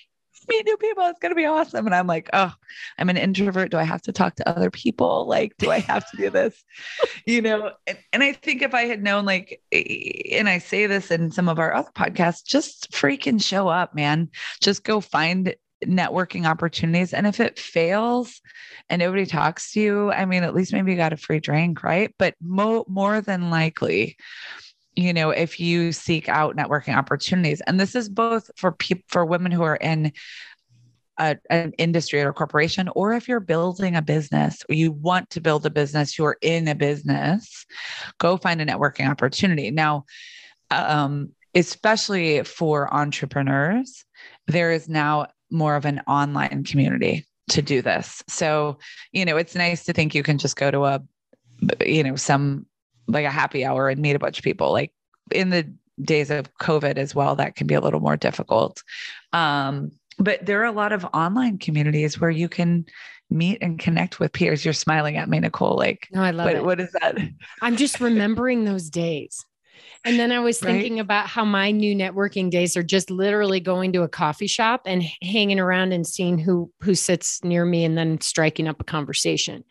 meet 0.48 0.64
new 0.64 0.76
people. 0.76 1.04
It's 1.06 1.18
going 1.18 1.30
to 1.30 1.36
be 1.36 1.46
awesome. 1.46 1.86
And 1.86 1.94
I'm 1.94 2.06
like, 2.06 2.30
oh, 2.32 2.52
I'm 2.98 3.10
an 3.10 3.16
introvert. 3.16 3.70
Do 3.70 3.78
I 3.78 3.84
have 3.84 4.02
to 4.02 4.12
talk 4.12 4.36
to 4.36 4.48
other 4.48 4.70
people? 4.70 5.26
Like, 5.26 5.56
do 5.58 5.70
I 5.70 5.80
have 5.80 6.08
to 6.10 6.16
do 6.16 6.30
this? 6.30 6.62
you 7.26 7.42
know, 7.42 7.72
and, 7.86 7.98
and 8.12 8.22
I 8.22 8.32
think 8.32 8.62
if 8.62 8.74
I 8.74 8.84
had 8.84 9.02
known, 9.02 9.24
like, 9.24 9.60
eh, 9.72 10.22
and 10.32 10.48
I 10.48 10.58
say 10.58 10.86
this 10.86 11.10
in 11.10 11.30
some 11.30 11.48
of 11.48 11.58
our 11.58 11.74
other 11.74 11.90
podcasts, 11.94 12.44
just 12.44 12.92
freaking 12.92 13.42
show 13.42 13.68
up, 13.68 13.94
man. 13.94 14.30
Just 14.60 14.84
go 14.84 15.00
find 15.00 15.54
networking 15.84 16.46
opportunities. 16.46 17.12
And 17.12 17.26
if 17.26 17.40
it 17.40 17.58
fails 17.58 18.40
and 18.88 19.00
nobody 19.00 19.26
talks 19.26 19.72
to 19.72 19.80
you, 19.80 20.12
I 20.12 20.24
mean, 20.24 20.42
at 20.42 20.54
least 20.54 20.72
maybe 20.72 20.92
you 20.92 20.96
got 20.96 21.12
a 21.12 21.16
free 21.16 21.40
drink, 21.40 21.82
right? 21.82 22.14
But 22.18 22.34
mo- 22.40 22.86
more 22.88 23.20
than 23.20 23.50
likely, 23.50 24.16
you 24.94 25.12
know, 25.12 25.30
if 25.30 25.60
you 25.60 25.92
seek 25.92 26.28
out 26.28 26.56
networking 26.56 26.96
opportunities, 26.96 27.60
and 27.60 27.78
this 27.78 27.94
is 27.94 28.08
both 28.08 28.50
for 28.56 28.72
people 28.72 29.04
for 29.08 29.26
women 29.26 29.52
who 29.52 29.62
are 29.62 29.76
in 29.76 30.12
a, 31.18 31.36
an 31.50 31.72
industry 31.72 32.22
or 32.22 32.32
corporation, 32.32 32.88
or 32.94 33.12
if 33.12 33.28
you're 33.28 33.40
building 33.40 33.96
a 33.96 34.02
business 34.02 34.64
or 34.68 34.74
you 34.74 34.92
want 34.92 35.28
to 35.30 35.40
build 35.40 35.66
a 35.66 35.70
business, 35.70 36.18
you're 36.18 36.38
in 36.40 36.68
a 36.68 36.74
business, 36.74 37.66
go 38.18 38.36
find 38.36 38.60
a 38.60 38.66
networking 38.66 39.08
opportunity. 39.08 39.70
Now, 39.70 40.04
um, 40.70 41.32
especially 41.54 42.42
for 42.44 42.92
entrepreneurs, 42.92 44.04
there 44.46 44.72
is 44.72 44.88
now 44.88 45.26
more 45.50 45.76
of 45.76 45.84
an 45.84 46.00
online 46.06 46.64
community 46.64 47.26
to 47.50 47.62
do 47.62 47.82
this. 47.82 48.22
So, 48.28 48.78
you 49.12 49.24
know, 49.24 49.36
it's 49.36 49.54
nice 49.54 49.84
to 49.84 49.92
think 49.92 50.14
you 50.14 50.22
can 50.22 50.38
just 50.38 50.56
go 50.56 50.70
to 50.70 50.84
a, 50.84 51.02
you 51.84 52.02
know, 52.02 52.16
some 52.16 52.66
like 53.06 53.24
a 53.24 53.30
happy 53.30 53.64
hour 53.64 53.88
and 53.88 54.00
meet 54.00 54.16
a 54.16 54.18
bunch 54.18 54.38
of 54.38 54.44
people. 54.44 54.72
Like 54.72 54.92
in 55.30 55.50
the 55.50 55.72
days 56.02 56.30
of 56.30 56.52
COVID 56.58 56.96
as 56.96 57.14
well, 57.14 57.36
that 57.36 57.56
can 57.56 57.66
be 57.66 57.74
a 57.74 57.80
little 57.80 58.00
more 58.00 58.16
difficult. 58.16 58.82
Um, 59.32 59.92
but 60.18 60.44
there 60.44 60.60
are 60.62 60.66
a 60.66 60.72
lot 60.72 60.92
of 60.92 61.04
online 61.14 61.58
communities 61.58 62.20
where 62.20 62.30
you 62.30 62.48
can 62.48 62.86
meet 63.30 63.58
and 63.60 63.78
connect 63.78 64.18
with 64.18 64.32
peers. 64.32 64.64
You're 64.64 64.74
smiling 64.74 65.16
at 65.16 65.28
me, 65.28 65.40
Nicole. 65.40 65.76
Like, 65.76 66.08
no, 66.12 66.22
I 66.22 66.30
love 66.30 66.46
what, 66.46 66.54
it. 66.56 66.64
What 66.64 66.80
is 66.80 66.92
that? 67.00 67.18
I'm 67.62 67.76
just 67.76 68.00
remembering 68.00 68.64
those 68.64 68.88
days. 68.88 69.44
And 70.04 70.18
then 70.18 70.32
I 70.32 70.40
was 70.40 70.58
thinking 70.58 70.94
right? 70.94 71.00
about 71.00 71.26
how 71.26 71.44
my 71.44 71.70
new 71.70 71.94
networking 71.94 72.50
days 72.50 72.76
are 72.76 72.82
just 72.82 73.10
literally 73.10 73.60
going 73.60 73.92
to 73.94 74.02
a 74.02 74.08
coffee 74.08 74.46
shop 74.46 74.82
and 74.86 75.02
hanging 75.22 75.58
around 75.58 75.92
and 75.92 76.06
seeing 76.06 76.38
who 76.38 76.70
who 76.80 76.94
sits 76.94 77.42
near 77.42 77.64
me 77.64 77.84
and 77.84 77.98
then 77.98 78.20
striking 78.20 78.68
up 78.68 78.80
a 78.80 78.84
conversation. 78.84 79.64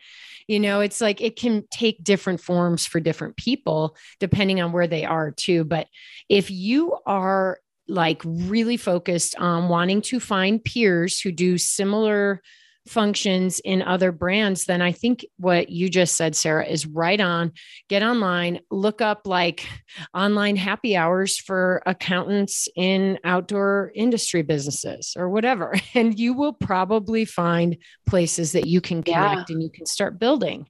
You 0.46 0.60
know, 0.60 0.80
it's 0.80 1.00
like 1.00 1.20
it 1.20 1.36
can 1.36 1.64
take 1.72 2.04
different 2.04 2.40
forms 2.40 2.86
for 2.86 3.00
different 3.00 3.36
people 3.36 3.96
depending 4.20 4.60
on 4.60 4.72
where 4.72 4.86
they 4.86 5.04
are 5.04 5.32
too, 5.32 5.64
but 5.64 5.88
if 6.28 6.50
you 6.50 6.96
are 7.06 7.58
like 7.88 8.20
really 8.24 8.76
focused 8.76 9.36
on 9.36 9.68
wanting 9.68 10.02
to 10.02 10.20
find 10.20 10.62
peers 10.62 11.20
who 11.20 11.32
do 11.32 11.56
similar 11.56 12.42
functions 12.88 13.60
in 13.60 13.82
other 13.82 14.12
brands, 14.12 14.64
then 14.64 14.80
I 14.80 14.92
think 14.92 15.24
what 15.38 15.68
you 15.70 15.88
just 15.88 16.16
said, 16.16 16.36
Sarah, 16.36 16.66
is 16.66 16.86
right 16.86 17.20
on. 17.20 17.52
Get 17.88 18.02
online, 18.02 18.60
look 18.70 19.00
up 19.00 19.26
like 19.26 19.66
online 20.14 20.56
happy 20.56 20.96
hours 20.96 21.38
for 21.38 21.82
accountants 21.86 22.68
in 22.76 23.18
outdoor 23.24 23.92
industry 23.94 24.42
businesses 24.42 25.14
or 25.16 25.28
whatever. 25.28 25.74
And 25.94 26.18
you 26.18 26.34
will 26.34 26.52
probably 26.52 27.24
find 27.24 27.78
places 28.06 28.52
that 28.52 28.66
you 28.66 28.82
can 28.82 29.02
connect 29.02 29.48
yeah. 29.48 29.54
and 29.54 29.62
you 29.62 29.70
can 29.70 29.86
start 29.86 30.18
building. 30.18 30.68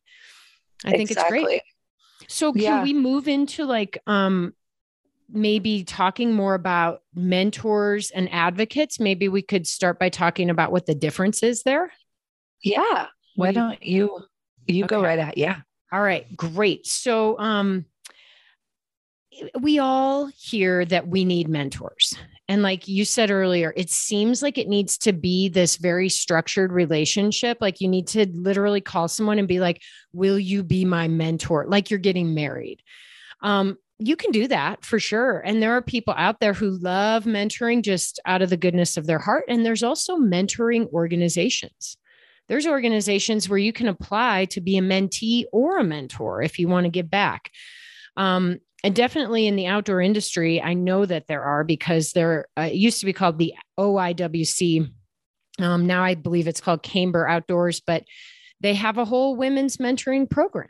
I 0.84 0.90
think 0.90 1.10
exactly. 1.10 1.38
it's 1.38 1.46
great. 1.46 1.62
So 2.28 2.52
can 2.52 2.62
yeah. 2.62 2.82
we 2.82 2.94
move 2.94 3.26
into 3.26 3.64
like 3.64 3.98
um 4.06 4.54
maybe 5.28 5.82
talking 5.82 6.32
more 6.32 6.54
about 6.54 7.02
mentors 7.14 8.10
and 8.10 8.32
advocates? 8.32 9.00
Maybe 9.00 9.28
we 9.28 9.42
could 9.42 9.66
start 9.66 9.98
by 9.98 10.10
talking 10.10 10.48
about 10.50 10.70
what 10.70 10.86
the 10.86 10.94
difference 10.94 11.42
is 11.42 11.62
there. 11.64 11.90
Yeah. 12.62 13.06
Why 13.34 13.52
don't 13.52 13.82
you 13.82 14.24
you 14.66 14.84
okay. 14.84 14.94
go 14.94 15.02
right 15.02 15.18
at 15.18 15.38
yeah. 15.38 15.60
All 15.92 16.02
right, 16.02 16.34
great. 16.36 16.86
So 16.86 17.38
um 17.38 17.86
we 19.60 19.78
all 19.78 20.30
hear 20.36 20.84
that 20.86 21.08
we 21.08 21.24
need 21.24 21.48
mentors. 21.48 22.14
And 22.48 22.62
like 22.62 22.86
you 22.86 23.04
said 23.04 23.30
earlier, 23.30 23.72
it 23.76 23.90
seems 23.90 24.40
like 24.40 24.56
it 24.56 24.68
needs 24.68 24.96
to 24.98 25.12
be 25.12 25.48
this 25.48 25.76
very 25.76 26.08
structured 26.08 26.72
relationship. 26.72 27.58
Like 27.60 27.80
you 27.80 27.88
need 27.88 28.06
to 28.08 28.26
literally 28.32 28.80
call 28.80 29.08
someone 29.08 29.38
and 29.38 29.48
be 29.48 29.60
like, 29.60 29.82
Will 30.12 30.38
you 30.38 30.62
be 30.62 30.84
my 30.84 31.08
mentor? 31.08 31.66
Like 31.68 31.90
you're 31.90 31.98
getting 31.98 32.34
married. 32.34 32.82
Um, 33.42 33.76
you 33.98 34.16
can 34.16 34.30
do 34.30 34.46
that 34.48 34.84
for 34.84 34.98
sure. 34.98 35.40
And 35.40 35.62
there 35.62 35.72
are 35.72 35.82
people 35.82 36.14
out 36.16 36.38
there 36.40 36.52
who 36.52 36.70
love 36.70 37.24
mentoring 37.24 37.82
just 37.82 38.20
out 38.26 38.42
of 38.42 38.50
the 38.50 38.56
goodness 38.56 38.96
of 38.96 39.06
their 39.06 39.18
heart. 39.18 39.44
And 39.48 39.64
there's 39.64 39.82
also 39.82 40.18
mentoring 40.18 40.90
organizations 40.92 41.96
there's 42.48 42.66
organizations 42.66 43.48
where 43.48 43.58
you 43.58 43.72
can 43.72 43.88
apply 43.88 44.46
to 44.46 44.60
be 44.60 44.78
a 44.78 44.82
mentee 44.82 45.44
or 45.52 45.78
a 45.78 45.84
mentor 45.84 46.42
if 46.42 46.58
you 46.58 46.68
want 46.68 46.84
to 46.84 46.90
give 46.90 47.10
back. 47.10 47.50
Um, 48.16 48.58
and 48.84 48.94
definitely 48.94 49.46
in 49.46 49.56
the 49.56 49.66
outdoor 49.66 50.00
industry, 50.00 50.62
I 50.62 50.74
know 50.74 51.06
that 51.06 51.26
there 51.26 51.42
are 51.42 51.64
because 51.64 52.12
there 52.12 52.46
uh, 52.58 52.62
used 52.72 53.00
to 53.00 53.06
be 53.06 53.12
called 53.12 53.38
the 53.38 53.54
OIWC. 53.78 54.90
Um, 55.58 55.86
now 55.86 56.04
I 56.04 56.14
believe 56.14 56.46
it's 56.46 56.60
called 56.60 56.82
Camber 56.82 57.26
Outdoors, 57.26 57.80
but 57.80 58.04
they 58.60 58.74
have 58.74 58.98
a 58.98 59.04
whole 59.04 59.36
women's 59.36 59.78
mentoring 59.78 60.28
program. 60.30 60.68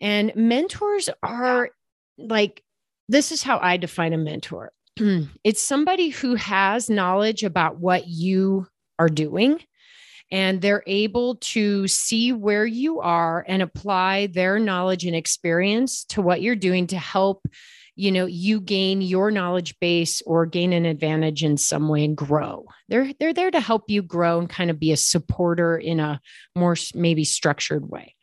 And 0.00 0.32
mentors 0.36 1.10
are 1.22 1.70
like, 2.18 2.62
this 3.08 3.32
is 3.32 3.42
how 3.42 3.58
I 3.58 3.76
define 3.76 4.12
a 4.12 4.18
mentor 4.18 4.72
it's 5.44 5.60
somebody 5.60 6.10
who 6.10 6.34
has 6.34 6.90
knowledge 6.90 7.42
about 7.42 7.78
what 7.78 8.06
you 8.06 8.66
are 8.98 9.08
doing 9.08 9.58
and 10.30 10.60
they're 10.60 10.84
able 10.86 11.36
to 11.36 11.88
see 11.88 12.32
where 12.32 12.66
you 12.66 13.00
are 13.00 13.44
and 13.48 13.62
apply 13.62 14.28
their 14.28 14.58
knowledge 14.58 15.04
and 15.04 15.16
experience 15.16 16.04
to 16.04 16.22
what 16.22 16.42
you're 16.42 16.56
doing 16.56 16.86
to 16.88 16.98
help 16.98 17.46
you 17.96 18.12
know 18.12 18.24
you 18.24 18.60
gain 18.60 19.02
your 19.02 19.30
knowledge 19.30 19.78
base 19.78 20.22
or 20.22 20.46
gain 20.46 20.72
an 20.72 20.86
advantage 20.86 21.42
in 21.44 21.56
some 21.56 21.88
way 21.88 22.04
and 22.04 22.16
grow. 22.16 22.66
They're 22.88 23.12
they're 23.18 23.34
there 23.34 23.50
to 23.50 23.60
help 23.60 23.90
you 23.90 24.02
grow 24.02 24.38
and 24.38 24.48
kind 24.48 24.70
of 24.70 24.80
be 24.80 24.92
a 24.92 24.96
supporter 24.96 25.76
in 25.76 26.00
a 26.00 26.20
more 26.56 26.76
maybe 26.94 27.24
structured 27.24 27.90
way. 27.90 28.14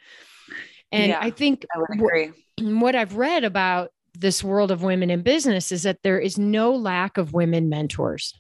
And 0.91 1.09
yeah, 1.09 1.19
i 1.21 1.29
think 1.29 1.65
I 1.75 2.31
what 2.61 2.95
i've 2.95 3.17
read 3.17 3.43
about 3.43 3.91
this 4.17 4.43
world 4.43 4.71
of 4.71 4.81
women 4.81 5.11
in 5.11 5.21
business 5.21 5.71
is 5.71 5.83
that 5.83 6.01
there 6.01 6.17
is 6.17 6.39
no 6.39 6.73
lack 6.73 7.19
of 7.19 7.33
women 7.33 7.69
mentors. 7.69 8.33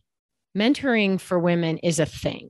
Mentoring 0.57 1.21
for 1.21 1.37
women 1.37 1.77
is 1.79 1.99
a 1.99 2.05
thing 2.05 2.49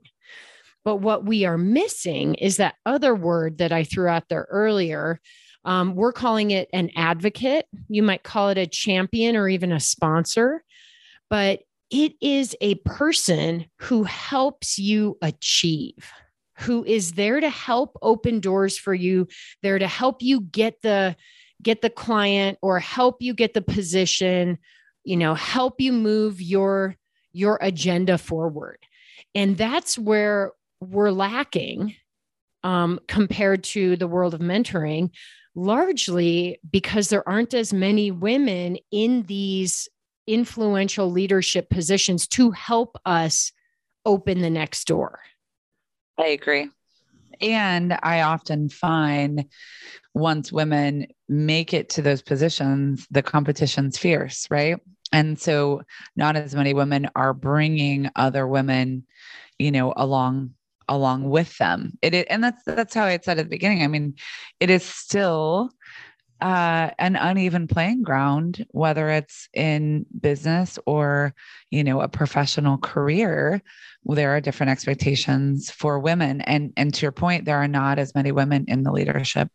but 0.88 1.02
what 1.02 1.26
we 1.26 1.44
are 1.44 1.58
missing 1.58 2.36
is 2.36 2.56
that 2.56 2.76
other 2.86 3.14
word 3.14 3.58
that 3.58 3.74
i 3.74 3.84
threw 3.84 4.08
out 4.08 4.30
there 4.30 4.48
earlier 4.50 5.20
um, 5.68 5.96
we're 5.96 6.14
calling 6.14 6.52
it 6.52 6.70
an 6.72 6.92
advocate. 6.96 7.66
You 7.90 8.02
might 8.02 8.24
call 8.24 8.48
it 8.48 8.58
a 8.58 8.66
champion 8.66 9.36
or 9.36 9.50
even 9.50 9.74
a 9.74 9.82
sponsor, 9.82 10.64
but 11.30 11.60
it 11.90 12.14
is 12.22 12.56
a 12.62 12.76
person 12.76 13.66
who 13.80 14.04
helps 14.04 14.80
you 14.80 15.18
achieve, 15.22 16.10
who 16.60 16.86
is 16.86 17.14
there 17.14 17.42
to 17.42 17.50
help 17.50 17.98
open 18.02 18.40
doors 18.40 18.78
for 18.78 18.94
you, 18.94 19.28
there 19.62 19.78
to 19.78 19.88
help 19.88 20.22
you 20.22 20.40
get 20.40 20.82
the 20.84 21.18
get 21.62 21.82
the 21.82 21.90
client 21.90 22.58
or 22.62 22.80
help 22.80 23.18
you 23.20 23.34
get 23.34 23.54
the 23.54 23.62
position, 23.62 24.58
you 25.04 25.18
know, 25.18 25.34
help 25.34 25.82
you 25.82 25.92
move 25.92 26.42
your 26.42 26.96
your 27.34 27.60
agenda 27.62 28.18
forward. 28.18 28.80
And 29.36 29.58
that's 29.58 29.98
where 29.98 30.54
we're 30.80 31.12
lacking 31.12 31.96
um, 32.64 33.00
compared 33.08 33.64
to 33.64 33.96
the 33.96 34.08
world 34.08 34.34
of 34.34 34.42
mentoring 34.42 35.12
largely 35.56 36.60
because 36.70 37.10
there 37.10 37.28
aren't 37.28 37.54
as 37.54 37.74
many 37.74 38.12
women 38.12 38.78
in 38.92 39.24
these 39.24 39.90
influential 40.28 41.10
leadership 41.10 41.70
positions 41.70 42.28
to 42.28 42.52
help 42.52 42.98
us 43.06 43.52
open 44.06 44.42
the 44.42 44.50
next 44.50 44.86
door. 44.86 45.20
I 46.18 46.28
agree. 46.28 46.70
And 47.42 47.98
I 48.04 48.22
often 48.22 48.70
find 48.70 49.46
once 50.14 50.52
women 50.52 51.08
make 51.28 51.74
it 51.74 51.90
to 51.90 52.02
those 52.02 52.22
positions, 52.22 53.08
the 53.12 53.24
competition's 53.24 53.98
fierce, 53.98 54.48
right? 54.50 54.80
And 55.12 55.40
so 55.40 55.84
not 56.16 56.36
as 56.36 56.56
many 56.56 56.74
women 56.74 57.10
are 57.16 57.34
bringing 57.34 58.10
other 58.16 58.48
women, 58.48 59.06
you 59.58 59.72
know, 59.72 59.94
along 59.96 60.52
along 60.88 61.30
with 61.30 61.58
them. 61.58 61.98
It, 62.02 62.14
it 62.14 62.28
and 62.30 62.44
that's 62.44 62.64
that's 62.66 62.94
how 62.94 63.06
I 63.06 63.20
said 63.22 63.40
at 63.40 63.46
the 63.46 63.50
beginning. 63.50 63.84
I 63.84 63.88
mean, 63.88 64.16
it 64.60 64.70
is 64.70 64.84
still 64.84 65.72
uh, 66.40 66.92
an 67.00 67.16
uneven 67.16 67.68
playing 67.68 68.04
ground, 68.04 68.66
whether 68.72 69.10
it's 69.10 69.50
in 69.54 70.06
business 70.20 70.78
or 70.86 71.34
you 71.72 71.84
know 71.84 72.02
a 72.02 72.08
professional 72.08 72.78
career. 72.78 73.62
There 74.06 74.36
are 74.36 74.42
different 74.42 74.70
expectations 74.70 75.72
for 75.72 76.00
women, 76.00 76.42
and 76.42 76.74
and 76.78 76.94
to 76.94 77.02
your 77.02 77.12
point, 77.12 77.46
there 77.46 77.58
are 77.58 77.68
not 77.68 78.00
as 78.00 78.16
many 78.16 78.32
women 78.32 78.66
in 78.68 78.84
the 78.84 78.92
leadership 78.92 79.50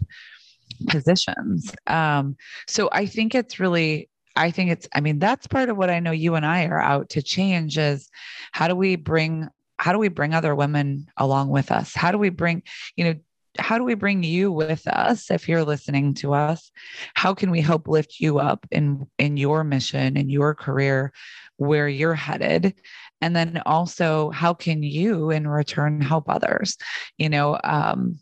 positions. 0.88 1.72
Um, 1.86 2.36
so 2.66 2.88
I 2.92 3.06
think 3.06 3.34
it's 3.34 3.60
really 3.60 4.10
I 4.36 4.50
think 4.50 4.70
it's, 4.70 4.88
I 4.94 5.00
mean, 5.00 5.18
that's 5.18 5.46
part 5.46 5.68
of 5.68 5.76
what 5.76 5.90
I 5.90 6.00
know 6.00 6.10
you 6.10 6.34
and 6.34 6.46
I 6.46 6.64
are 6.64 6.80
out 6.80 7.10
to 7.10 7.22
change 7.22 7.78
is 7.78 8.08
how 8.52 8.68
do 8.68 8.74
we 8.74 8.96
bring 8.96 9.48
how 9.82 9.90
do 9.90 9.98
we 9.98 10.06
bring 10.06 10.32
other 10.32 10.54
women 10.54 11.08
along 11.16 11.48
with 11.48 11.72
us? 11.72 11.92
How 11.92 12.12
do 12.12 12.18
we 12.18 12.28
bring, 12.28 12.62
you 12.94 13.02
know, 13.02 13.14
how 13.58 13.78
do 13.78 13.84
we 13.84 13.94
bring 13.94 14.22
you 14.22 14.52
with 14.52 14.86
us 14.86 15.28
if 15.28 15.48
you're 15.48 15.64
listening 15.64 16.14
to 16.14 16.32
us? 16.32 16.70
How 17.14 17.34
can 17.34 17.50
we 17.50 17.60
help 17.60 17.88
lift 17.88 18.20
you 18.20 18.38
up 18.38 18.64
in 18.70 19.08
in 19.18 19.36
your 19.36 19.64
mission 19.64 20.16
in 20.16 20.30
your 20.30 20.54
career 20.54 21.12
where 21.56 21.88
you're 21.88 22.14
headed? 22.14 22.74
And 23.20 23.34
then 23.34 23.60
also 23.66 24.30
how 24.30 24.54
can 24.54 24.84
you 24.84 25.30
in 25.30 25.48
return 25.48 26.00
help 26.00 26.30
others? 26.30 26.76
You 27.18 27.28
know 27.28 27.58
um 27.64 28.20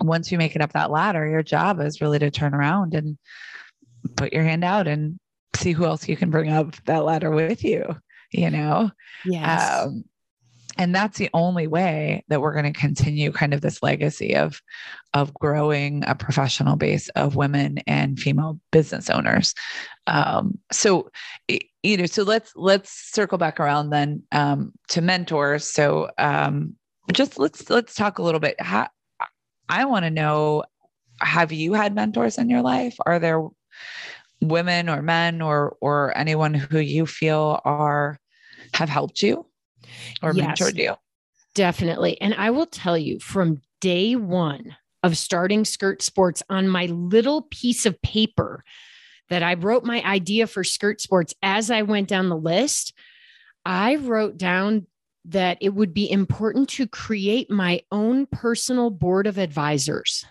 once 0.00 0.30
you 0.30 0.38
make 0.38 0.54
it 0.54 0.62
up 0.62 0.74
that 0.74 0.92
ladder 0.92 1.26
your 1.26 1.42
job 1.42 1.80
is 1.80 2.00
really 2.00 2.20
to 2.20 2.30
turn 2.30 2.54
around 2.54 2.94
and 2.94 3.18
put 4.14 4.32
your 4.32 4.44
hand 4.44 4.62
out 4.62 4.86
and 4.86 5.18
see 5.56 5.72
who 5.72 5.84
else 5.84 6.08
you 6.08 6.16
can 6.16 6.30
bring 6.30 6.48
up 6.48 6.76
that 6.84 7.04
ladder 7.04 7.32
with 7.32 7.64
you 7.64 7.96
you 8.30 8.50
know? 8.50 8.90
Yes. 9.24 9.86
Um, 9.86 10.04
and 10.78 10.94
that's 10.94 11.18
the 11.18 11.28
only 11.34 11.66
way 11.66 12.24
that 12.28 12.40
we're 12.40 12.52
going 12.52 12.72
to 12.72 12.80
continue 12.80 13.32
kind 13.32 13.52
of 13.52 13.60
this 13.60 13.82
legacy 13.82 14.34
of 14.36 14.62
of 15.12 15.34
growing 15.34 16.04
a 16.06 16.14
professional 16.14 16.76
base 16.76 17.08
of 17.10 17.34
women 17.34 17.78
and 17.86 18.18
female 18.18 18.60
business 18.70 19.10
owners. 19.10 19.54
Um, 20.06 20.58
so 20.70 21.10
you 21.82 21.96
know 21.96 22.06
so 22.06 22.22
let's 22.22 22.52
let's 22.54 22.92
circle 22.92 23.38
back 23.38 23.58
around 23.58 23.90
then 23.90 24.22
um, 24.30 24.72
to 24.88 25.02
mentors. 25.02 25.64
So 25.64 26.10
um, 26.16 26.76
just 27.12 27.38
let's 27.38 27.68
let's 27.68 27.94
talk 27.94 28.18
a 28.18 28.22
little 28.22 28.40
bit. 28.40 28.60
How, 28.60 28.88
i 29.68 29.84
want 29.84 30.04
to 30.04 30.10
know 30.10 30.64
have 31.20 31.52
you 31.52 31.74
had 31.74 31.94
mentors 31.94 32.38
in 32.38 32.48
your 32.48 32.62
life? 32.62 32.96
Are 33.04 33.18
there 33.18 33.42
women 34.40 34.88
or 34.88 35.02
men 35.02 35.42
or 35.42 35.76
or 35.80 36.16
anyone 36.16 36.54
who 36.54 36.78
you 36.78 37.04
feel 37.04 37.60
are 37.64 38.20
have 38.74 38.88
helped 38.88 39.22
you 39.22 39.44
or 40.22 40.32
yes, 40.34 40.60
mentored 40.60 40.76
you. 40.76 40.94
Definitely. 41.54 42.20
And 42.20 42.34
I 42.34 42.50
will 42.50 42.66
tell 42.66 42.96
you 42.96 43.18
from 43.20 43.62
day 43.80 44.16
one 44.16 44.76
of 45.02 45.16
starting 45.16 45.64
Skirt 45.64 46.02
Sports 46.02 46.42
on 46.48 46.68
my 46.68 46.86
little 46.86 47.42
piece 47.42 47.86
of 47.86 48.00
paper 48.02 48.64
that 49.28 49.42
I 49.42 49.54
wrote 49.54 49.84
my 49.84 50.02
idea 50.02 50.46
for 50.46 50.64
Skirt 50.64 51.00
Sports 51.00 51.34
as 51.42 51.70
I 51.70 51.82
went 51.82 52.08
down 52.08 52.28
the 52.28 52.36
list, 52.36 52.94
I 53.64 53.96
wrote 53.96 54.38
down 54.38 54.86
that 55.26 55.58
it 55.60 55.74
would 55.74 55.92
be 55.92 56.10
important 56.10 56.68
to 56.70 56.86
create 56.86 57.50
my 57.50 57.82
own 57.92 58.26
personal 58.26 58.90
board 58.90 59.26
of 59.26 59.36
advisors. 59.36 60.24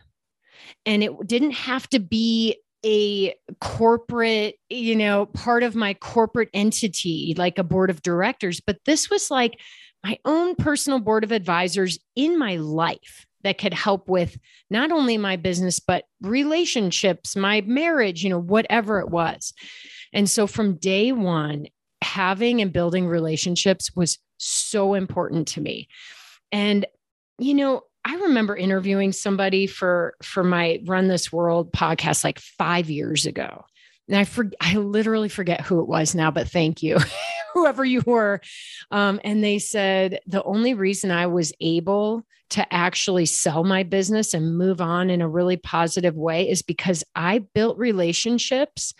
And 0.85 1.03
it 1.03 1.11
didn't 1.25 1.51
have 1.51 1.87
to 1.89 1.99
be 1.99 2.57
a 2.85 3.33
corporate, 3.59 4.55
you 4.69 4.95
know, 4.95 5.25
part 5.25 5.63
of 5.63 5.75
my 5.75 5.93
corporate 5.95 6.49
entity, 6.53 7.33
like 7.37 7.57
a 7.57 7.63
board 7.63 7.89
of 7.89 8.01
directors, 8.01 8.61
but 8.65 8.77
this 8.85 9.09
was 9.09 9.31
like 9.31 9.59
my 10.03 10.17
own 10.25 10.55
personal 10.55 10.99
board 10.99 11.23
of 11.23 11.31
advisors 11.31 11.99
in 12.15 12.37
my 12.37 12.55
life 12.57 13.25
that 13.43 13.57
could 13.57 13.73
help 13.73 14.07
with 14.09 14.37
not 14.69 14.91
only 14.91 15.17
my 15.17 15.35
business, 15.35 15.79
but 15.79 16.05
relationships, 16.21 17.35
my 17.35 17.61
marriage, 17.61 18.23
you 18.23 18.29
know, 18.29 18.39
whatever 18.39 18.99
it 18.99 19.09
was. 19.09 19.53
And 20.13 20.29
so 20.29 20.47
from 20.47 20.77
day 20.77 21.11
one, 21.11 21.67
having 22.01 22.61
and 22.61 22.71
building 22.71 23.07
relationships 23.07 23.95
was 23.95 24.17
so 24.37 24.93
important 24.93 25.47
to 25.49 25.61
me. 25.61 25.87
And, 26.51 26.85
you 27.39 27.53
know, 27.53 27.81
I 28.07 28.15
remember 28.15 28.55
interviewing 28.55 29.11
somebody 29.11 29.67
for 29.67 30.15
for 30.23 30.41
my 30.41 30.79
Run 30.85 31.09
This 31.09 31.29
World 31.29 31.73
podcast 31.73 32.23
like 32.23 32.39
5 32.39 32.89
years 32.89 33.25
ago. 33.25 33.65
And 34.07 34.15
I 34.15 34.23
for, 34.23 34.49
I 34.61 34.77
literally 34.77 35.27
forget 35.27 35.59
who 35.59 35.81
it 35.81 35.89
was 35.89 36.15
now, 36.15 36.31
but 36.31 36.47
thank 36.47 36.81
you, 36.81 36.99
whoever 37.53 37.83
you 37.83 38.01
were. 38.05 38.39
Um, 38.91 39.19
and 39.25 39.43
they 39.43 39.59
said 39.59 40.19
the 40.25 40.41
only 40.43 40.73
reason 40.73 41.11
I 41.11 41.27
was 41.27 41.51
able 41.59 42.23
to 42.51 42.73
actually 42.73 43.25
sell 43.25 43.65
my 43.65 43.83
business 43.83 44.33
and 44.33 44.57
move 44.57 44.79
on 44.79 45.09
in 45.09 45.21
a 45.21 45.27
really 45.27 45.57
positive 45.57 46.15
way 46.15 46.49
is 46.49 46.61
because 46.61 47.03
I 47.13 47.39
built 47.39 47.77
relationships, 47.77 48.93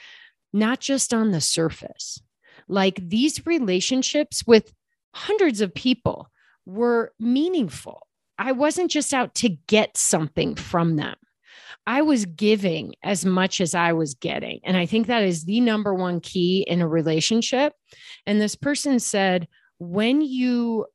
not 0.52 0.82
just 0.82 1.14
on 1.14 1.32
the 1.32 1.40
surface. 1.40 2.22
Like 2.68 3.00
these 3.02 3.46
relationships 3.46 4.44
with 4.46 4.74
hundreds 5.14 5.62
of 5.62 5.74
people 5.74 6.30
were 6.66 7.14
meaningful 7.18 8.07
I 8.40 8.52
wasn't 8.52 8.92
just 8.92 9.14
out 9.14 9.36
to 9.36 9.50
get 9.50 9.98
something 9.98 10.56
from 10.56 10.96
them. 10.96 11.16
I 11.88 12.02
was 12.02 12.26
giving 12.26 12.96
as 13.02 13.26
much 13.26 13.62
as 13.62 13.74
I 13.74 13.94
was 13.94 14.14
getting. 14.14 14.60
And 14.66 14.76
I 14.76 14.86
think 14.86 15.08
that 15.08 15.24
is 15.24 15.46
the 15.46 15.62
number 15.62 15.94
one 15.94 16.20
key 16.20 16.66
in 16.68 16.82
a 16.82 16.88
relationship. 16.88 17.74
And 18.26 18.42
this 18.42 18.56
person 18.56 19.00
said, 19.00 19.48
when 19.80 20.22
you 20.22 20.86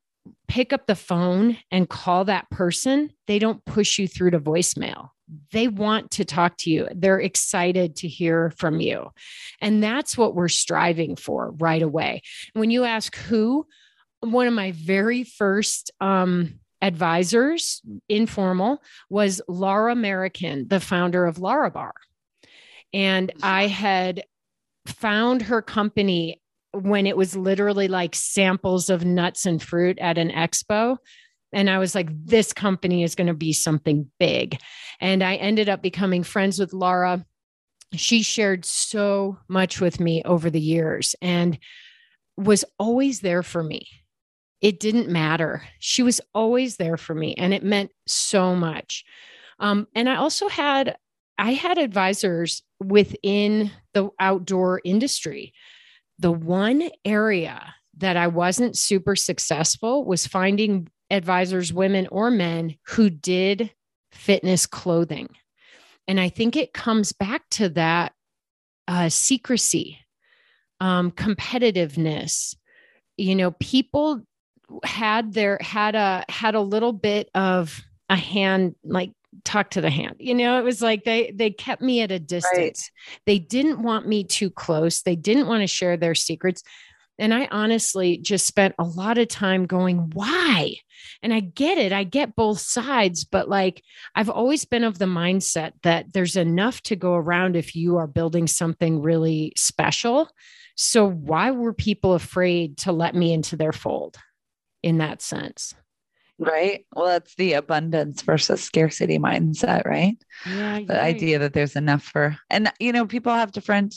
pick 0.47 0.71
up 0.71 0.85
the 0.85 0.95
phone 0.95 1.57
and 1.71 1.89
call 1.89 2.25
that 2.25 2.49
person, 2.51 3.09
they 3.27 3.39
don't 3.39 3.65
push 3.65 3.97
you 3.97 4.07
through 4.07 4.31
to 4.31 4.39
voicemail. 4.39 5.09
They 5.51 5.67
want 5.67 6.11
to 6.11 6.25
talk 6.25 6.57
to 6.59 6.69
you. 6.69 6.87
They're 6.93 7.19
excited 7.19 7.95
to 7.97 8.07
hear 8.07 8.53
from 8.57 8.79
you. 8.79 9.09
And 9.61 9.81
that's 9.83 10.15
what 10.15 10.35
we're 10.35 10.47
striving 10.47 11.15
for 11.15 11.51
right 11.57 11.81
away. 11.81 12.21
When 12.53 12.69
you 12.69 12.83
ask 12.83 13.15
who, 13.15 13.65
one 14.19 14.47
of 14.47 14.53
my 14.53 14.71
very 14.73 15.23
first 15.23 15.91
um, 15.99 16.59
advisors, 16.83 17.81
informal, 18.09 18.81
was 19.09 19.41
Lara 19.47 19.95
Merriken, 19.95 20.67
the 20.67 20.79
founder 20.79 21.25
of 21.25 21.37
Larabar. 21.37 21.91
And 22.93 23.31
I 23.41 23.67
had 23.67 24.23
found 24.85 25.43
her 25.43 25.61
company 25.61 26.41
when 26.71 27.07
it 27.07 27.17
was 27.17 27.35
literally 27.35 27.87
like 27.87 28.15
samples 28.15 28.89
of 28.89 29.05
nuts 29.05 29.45
and 29.45 29.61
fruit 29.61 29.97
at 29.99 30.17
an 30.17 30.29
expo. 30.29 30.97
And 31.53 31.69
I 31.69 31.77
was 31.77 31.95
like, 31.95 32.09
this 32.25 32.51
company 32.51 33.03
is 33.03 33.15
going 33.15 33.27
to 33.27 33.33
be 33.33 33.53
something 33.53 34.09
big. 34.19 34.59
And 34.99 35.23
I 35.23 35.35
ended 35.35 35.69
up 35.69 35.81
becoming 35.81 36.23
friends 36.23 36.59
with 36.59 36.73
Lara 36.73 37.25
she 37.95 38.23
shared 38.23 38.65
so 38.65 39.37
much 39.47 39.79
with 39.79 39.99
me 39.99 40.23
over 40.23 40.49
the 40.49 40.59
years 40.59 41.15
and 41.21 41.57
was 42.37 42.65
always 42.79 43.19
there 43.21 43.43
for 43.43 43.63
me. 43.63 43.87
It 44.63 44.79
didn't 44.79 45.09
matter. 45.09 45.61
She 45.79 46.03
was 46.03 46.21
always 46.33 46.77
there 46.77 46.95
for 46.95 47.13
me 47.13 47.35
and 47.35 47.53
it 47.53 47.63
meant 47.63 47.91
so 48.07 48.55
much. 48.55 49.03
Um, 49.59 49.87
and 49.93 50.09
I 50.09 50.15
also 50.15 50.47
had 50.47 50.95
I 51.37 51.51
had 51.53 51.77
advisors 51.77 52.63
within 52.79 53.71
the 53.93 54.09
outdoor 54.19 54.81
industry. 54.85 55.53
The 56.17 56.31
one 56.31 56.89
area 57.03 57.73
that 57.97 58.15
I 58.15 58.27
wasn't 58.27 58.77
super 58.77 59.17
successful 59.17 60.05
was 60.05 60.27
finding 60.27 60.87
advisors, 61.09 61.73
women 61.73 62.07
or 62.09 62.31
men, 62.31 62.75
who 62.87 63.09
did 63.09 63.71
fitness 64.13 64.65
clothing. 64.65 65.29
And 66.07 66.19
I 66.19 66.29
think 66.29 66.55
it 66.55 66.73
comes 66.73 67.11
back 67.11 67.41
to 67.51 67.69
that 67.69 68.13
uh, 68.87 69.09
secrecy, 69.09 69.99
um, 70.79 71.11
competitiveness. 71.11 72.55
You 73.17 73.35
know, 73.35 73.51
people 73.59 74.21
had 74.83 75.33
their 75.33 75.57
had 75.61 75.95
a 75.95 76.25
had 76.29 76.55
a 76.55 76.61
little 76.61 76.93
bit 76.93 77.29
of 77.33 77.81
a 78.09 78.15
hand 78.15 78.75
like 78.83 79.11
talk 79.43 79.71
to 79.71 79.81
the 79.81 79.89
hand 79.89 80.15
you 80.19 80.33
know 80.33 80.59
it 80.59 80.63
was 80.63 80.81
like 80.81 81.03
they 81.03 81.31
they 81.31 81.49
kept 81.49 81.81
me 81.81 82.01
at 82.01 82.11
a 82.11 82.19
distance 82.19 82.51
right. 82.53 83.19
they 83.25 83.39
didn't 83.39 83.81
want 83.81 84.07
me 84.07 84.23
too 84.23 84.49
close 84.49 85.01
they 85.01 85.15
didn't 85.15 85.47
want 85.47 85.61
to 85.61 85.67
share 85.67 85.97
their 85.97 86.15
secrets 86.15 86.63
and 87.19 87.33
I 87.33 87.47
honestly 87.51 88.17
just 88.17 88.45
spent 88.45 88.73
a 88.79 88.83
lot 88.83 89.17
of 89.17 89.27
time 89.27 89.65
going, 89.65 90.11
why? 90.13 90.75
And 91.21 91.33
I 91.33 91.41
get 91.41 91.77
it. 91.77 91.93
I 91.93 92.03
get 92.03 92.35
both 92.35 92.59
sides, 92.59 93.23
but 93.23 93.47
like 93.47 93.83
I've 94.15 94.29
always 94.29 94.65
been 94.65 94.83
of 94.83 94.97
the 94.97 95.05
mindset 95.05 95.73
that 95.83 96.11
there's 96.13 96.35
enough 96.35 96.81
to 96.83 96.95
go 96.95 97.13
around 97.13 97.55
if 97.55 97.75
you 97.75 97.97
are 97.97 98.07
building 98.07 98.47
something 98.47 99.01
really 99.01 99.53
special. 99.55 100.29
So 100.75 101.07
why 101.07 101.51
were 101.51 101.73
people 101.73 102.13
afraid 102.13 102.77
to 102.79 102.91
let 102.91 103.13
me 103.13 103.31
into 103.31 103.55
their 103.55 103.73
fold 103.73 104.17
in 104.83 104.99
that 104.99 105.21
sense? 105.21 105.73
Right. 106.37 106.85
Well, 106.93 107.15
it's 107.15 107.35
the 107.35 107.53
abundance 107.53 108.21
versus 108.21 108.61
scarcity 108.61 109.17
mindset, 109.17 109.85
right? 109.85 110.17
Yeah. 110.45 110.81
The 110.85 111.01
idea 111.01 111.39
that 111.39 111.53
there's 111.53 111.75
enough 111.75 112.03
for, 112.03 112.37
and 112.49 112.71
you 112.79 112.91
know, 112.91 113.05
people 113.05 113.33
have 113.33 113.51
different 113.51 113.95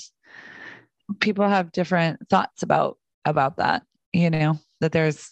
people 1.20 1.48
have 1.48 1.72
different 1.72 2.28
thoughts 2.28 2.62
about 2.62 2.98
about 3.24 3.56
that, 3.56 3.82
you 4.12 4.30
know, 4.30 4.58
that 4.80 4.92
there's 4.92 5.30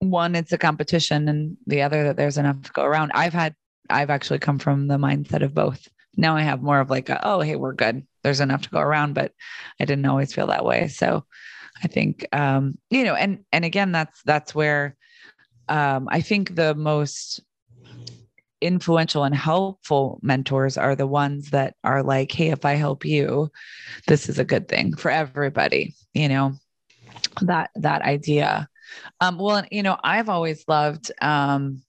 one, 0.00 0.34
it's 0.34 0.52
a 0.52 0.58
competition, 0.58 1.28
and 1.28 1.56
the 1.66 1.82
other 1.82 2.04
that 2.04 2.16
there's 2.16 2.38
enough 2.38 2.62
to 2.62 2.72
go 2.72 2.84
around. 2.84 3.12
I've 3.14 3.32
had, 3.32 3.54
I've 3.90 4.10
actually 4.10 4.38
come 4.38 4.58
from 4.58 4.88
the 4.88 4.96
mindset 4.96 5.42
of 5.42 5.54
both. 5.54 5.88
Now 6.16 6.36
I 6.36 6.42
have 6.42 6.62
more 6.62 6.80
of 6.80 6.90
like, 6.90 7.08
a, 7.08 7.20
oh, 7.24 7.40
hey, 7.40 7.56
we're 7.56 7.74
good. 7.74 8.06
There's 8.22 8.40
enough 8.40 8.62
to 8.62 8.70
go 8.70 8.80
around, 8.80 9.14
but 9.14 9.32
I 9.80 9.84
didn't 9.84 10.06
always 10.06 10.32
feel 10.32 10.48
that 10.48 10.64
way. 10.64 10.88
So 10.88 11.24
I 11.82 11.88
think, 11.88 12.26
um, 12.32 12.78
you 12.90 13.04
know, 13.04 13.14
and 13.14 13.44
and 13.52 13.64
again, 13.64 13.92
that's 13.92 14.22
that's 14.24 14.54
where 14.54 14.96
um, 15.68 16.08
I 16.10 16.20
think 16.20 16.54
the 16.54 16.74
most 16.74 17.40
influential 18.60 19.22
and 19.24 19.34
helpful 19.34 20.18
mentors 20.22 20.76
are 20.76 20.96
the 20.96 21.06
ones 21.06 21.50
that 21.50 21.74
are 21.84 22.02
like, 22.02 22.32
hey, 22.32 22.48
if 22.48 22.64
I 22.64 22.74
help 22.74 23.04
you, 23.04 23.50
this 24.08 24.28
is 24.28 24.38
a 24.38 24.44
good 24.44 24.68
thing 24.68 24.96
for 24.96 25.10
everybody, 25.10 25.94
you 26.14 26.28
know, 26.28 26.54
that 27.42 27.70
that 27.76 28.02
idea. 28.02 28.68
Um, 29.20 29.38
well, 29.38 29.64
you 29.70 29.82
know, 29.82 29.96
I've 30.02 30.28
always 30.28 30.64
loved 30.66 31.12
um 31.20 31.82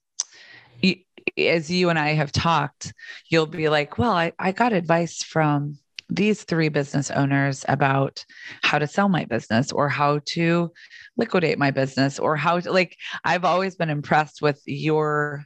as 1.36 1.70
you 1.70 1.90
and 1.90 1.98
I 1.98 2.10
have 2.10 2.32
talked, 2.32 2.92
you'll 3.28 3.46
be 3.46 3.68
like, 3.68 3.98
well, 3.98 4.12
I, 4.12 4.32
I 4.38 4.52
got 4.52 4.72
advice 4.72 5.22
from 5.22 5.78
these 6.10 6.42
three 6.44 6.68
business 6.68 7.10
owners 7.10 7.64
about 7.68 8.24
how 8.62 8.78
to 8.78 8.86
sell 8.86 9.08
my 9.08 9.24
business 9.24 9.72
or 9.72 9.88
how 9.88 10.20
to 10.26 10.70
liquidate 11.16 11.58
my 11.58 11.70
business 11.70 12.18
or 12.18 12.36
how 12.36 12.60
to 12.60 12.72
like 12.72 12.96
I've 13.24 13.44
always 13.44 13.76
been 13.76 13.90
impressed 13.90 14.42
with 14.42 14.60
your 14.66 15.44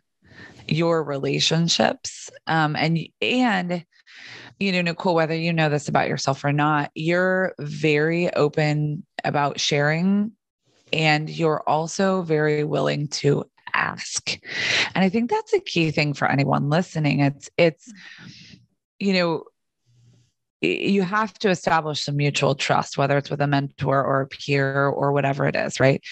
your 0.66 1.04
relationships. 1.04 2.30
Um, 2.46 2.76
and 2.76 2.98
and 3.20 3.84
you 4.58 4.72
know 4.72 4.82
nicole 4.82 5.14
whether 5.14 5.34
you 5.34 5.52
know 5.52 5.68
this 5.68 5.88
about 5.88 6.08
yourself 6.08 6.44
or 6.44 6.52
not 6.52 6.90
you're 6.94 7.54
very 7.58 8.32
open 8.34 9.04
about 9.24 9.58
sharing 9.58 10.30
and 10.92 11.28
you're 11.28 11.62
also 11.68 12.22
very 12.22 12.62
willing 12.62 13.08
to 13.08 13.44
ask. 13.72 14.38
And 14.94 15.04
i 15.04 15.08
think 15.08 15.30
that's 15.30 15.52
a 15.52 15.60
key 15.60 15.90
thing 15.90 16.14
for 16.14 16.30
anyone 16.30 16.70
listening. 16.70 17.20
It's 17.20 17.50
it's 17.56 17.92
you 18.98 19.12
know 19.12 19.44
you 20.64 21.02
have 21.02 21.34
to 21.34 21.48
establish 21.50 22.02
some 22.02 22.16
mutual 22.16 22.54
trust 22.54 22.98
whether 22.98 23.16
it's 23.16 23.30
with 23.30 23.40
a 23.40 23.46
mentor 23.46 24.02
or 24.02 24.22
a 24.22 24.26
peer 24.26 24.86
or 24.86 25.12
whatever 25.12 25.46
it 25.46 25.56
is 25.56 25.80
right? 25.80 26.02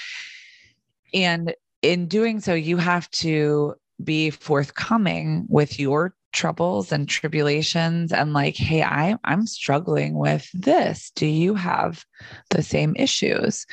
And 1.14 1.54
in 1.82 2.06
doing 2.06 2.40
so 2.40 2.54
you 2.54 2.76
have 2.76 3.10
to 3.10 3.74
be 4.02 4.30
forthcoming 4.30 5.46
with 5.48 5.78
your 5.78 6.14
troubles 6.32 6.92
and 6.92 7.08
tribulations 7.08 8.10
and 8.10 8.32
like 8.32 8.56
hey 8.56 8.82
i 8.82 9.16
i'm 9.24 9.46
struggling 9.46 10.14
with 10.14 10.48
this. 10.54 11.10
Do 11.14 11.26
you 11.26 11.54
have 11.54 12.04
the 12.50 12.62
same 12.62 12.94
issues? 12.96 13.66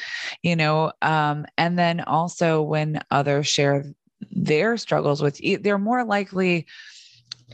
You 0.44 0.56
know 0.56 0.92
um 1.02 1.46
and 1.58 1.80
then 1.80 2.02
also 2.02 2.62
when 2.62 3.00
others 3.12 3.48
share 3.48 3.86
their 4.32 4.76
struggles 4.76 5.22
with 5.22 5.42
you 5.42 5.58
they're 5.58 5.78
more 5.78 6.04
likely 6.04 6.68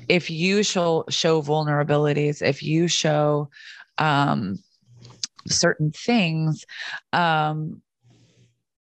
if 0.08 0.30
you 0.30 0.64
show 0.64 1.04
show 1.10 1.42
vulnerabilities 1.42 2.42
if 2.42 2.62
you 2.64 2.88
show 2.88 3.50
um 3.98 4.58
certain 5.48 5.92
things 5.92 6.66
um 7.14 7.82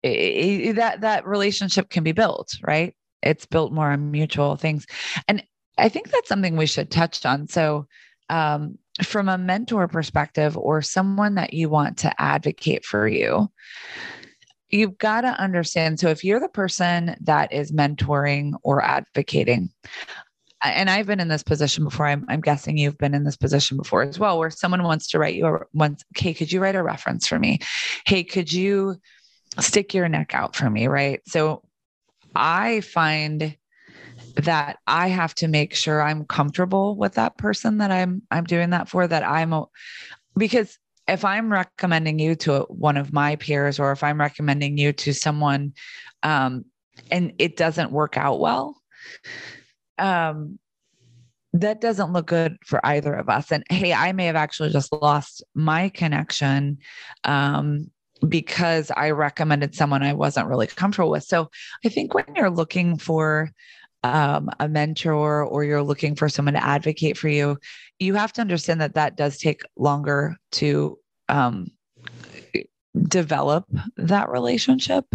it, 0.02 0.10
it, 0.10 0.76
that 0.76 1.02
that 1.02 1.26
relationship 1.26 1.90
can 1.90 2.04
be 2.04 2.12
built 2.12 2.56
right 2.64 2.96
it's 3.24 3.46
built 3.46 3.72
more 3.72 3.92
on 3.92 4.12
mutual 4.12 4.56
things. 4.56 4.86
And 5.28 5.44
I 5.78 5.90
think 5.90 6.12
that's 6.12 6.30
something 6.30 6.56
we 6.56 6.66
should 6.66 6.92
touch 6.92 7.26
on. 7.26 7.48
So, 7.48 7.88
um, 8.30 8.78
from 9.04 9.28
a 9.28 9.38
mentor 9.40 9.88
perspective 9.88 10.56
or 10.56 10.82
someone 10.82 11.36
that 11.36 11.54
you 11.54 11.68
want 11.68 11.98
to 12.00 12.22
advocate 12.22 12.86
for 12.86 13.08
you, 13.08 13.50
you've 14.70 14.98
got 14.98 15.22
to 15.22 15.30
understand. 15.30 16.00
So, 16.00 16.10
if 16.10 16.24
you're 16.24 16.40
the 16.40 16.50
person 16.50 17.16
that 17.22 17.52
is 17.52 17.72
mentoring 17.72 18.54
or 18.62 18.84
advocating, 18.84 19.72
and 20.64 20.90
I've 20.90 21.08
been 21.08 21.20
in 21.20 21.28
this 21.28 21.44
position 21.44 21.84
before. 21.84 22.08
I'm, 22.08 22.26
I'm, 22.30 22.42
guessing 22.42 22.78
you've 22.78 22.98
been 22.98 23.14
in 23.14 23.24
this 23.24 23.36
position 23.36 23.78
before 23.78 24.04
as 24.04 24.20
well, 24.20 24.40
where 24.40 24.50
someone 24.50 24.84
wants 24.84 25.08
to 25.10 25.20
write 25.20 25.36
you 25.36 25.46
a 25.46 25.60
once, 25.74 26.04
okay, 26.16 26.34
could 26.34 26.52
you 26.52 26.62
write 26.62 26.76
a 26.76 26.84
reference 26.84 27.28
for 27.28 27.38
me? 27.38 27.60
Hey, 28.06 28.24
could 28.24 28.52
you 28.52 28.98
stick 29.60 29.94
your 29.94 30.08
neck 30.08 30.34
out 30.34 30.56
for 30.56 30.70
me? 30.70 30.88
Right. 30.88 31.22
So 31.28 31.64
I 32.36 32.82
find 32.82 33.56
that 34.36 34.80
I 34.88 35.10
have 35.10 35.36
to 35.36 35.48
make 35.48 35.74
sure 35.76 36.02
I'm 36.02 36.26
comfortable 36.26 36.96
with 36.96 37.16
that 37.16 37.38
person 37.38 37.78
that 37.80 37.92
I'm 37.92 38.24
I'm 38.32 38.46
doing 38.46 38.72
that 38.72 38.90
for 38.90 39.06
that 39.06 39.24
I'm 39.24 39.54
a, 39.54 39.66
because 40.38 40.78
if 41.08 41.26
I'm 41.26 41.52
recommending 41.52 42.20
you 42.20 42.36
to 42.36 42.62
one 42.70 42.98
of 42.98 43.14
my 43.14 43.36
peers 43.36 43.80
or 43.80 43.92
if 43.92 44.04
I'm 44.04 44.20
recommending 44.20 44.78
you 44.78 44.94
to 44.94 45.14
someone 45.14 45.74
um, 46.24 46.66
and 47.12 47.34
it 47.38 47.58
doesn't 47.58 47.92
work 47.92 48.18
out 48.18 48.40
well 48.40 48.82
um, 49.98 50.60
that 51.54 51.82
doesn't 51.82 52.14
look 52.14 52.28
good 52.28 52.58
for 52.66 52.84
either 52.86 53.14
of 53.14 53.30
us 53.30 53.52
and 53.52 53.64
hey 53.70 53.94
I 53.94 54.12
may 54.12 54.26
have 54.26 54.36
actually 54.36 54.72
just 54.72 54.92
lost 54.92 55.44
my 55.54 55.90
connection 55.90 56.80
um, 57.24 57.92
because 58.28 58.92
I 58.92 59.12
recommended 59.12 59.76
someone 59.76 60.04
I 60.04 60.14
wasn't 60.14 60.48
really 60.48 60.68
comfortable 60.68 61.12
with. 61.12 61.24
So 61.24 61.50
I 61.86 61.90
think 61.90 62.14
when 62.14 62.26
you're 62.36 62.50
looking 62.50 62.98
for 62.98 63.52
um, 64.04 64.50
a 64.60 64.68
mentor 64.68 65.44
or 65.44 65.64
you're 65.64 65.84
looking 65.84 66.16
for 66.16 66.30
someone 66.30 66.54
to 66.54 66.64
advocate 66.64 67.18
for 67.18 67.30
you, 67.30 67.58
you 68.00 68.16
have 68.16 68.34
to 68.34 68.42
understand 68.42 68.82
that 68.82 68.96
that 68.96 69.16
does 69.16 69.38
take 69.38 69.62
longer 69.78 70.38
to 70.54 70.98
um, 71.30 71.68
develop 73.08 73.66
that 73.98 74.30
relationship. 74.30 75.06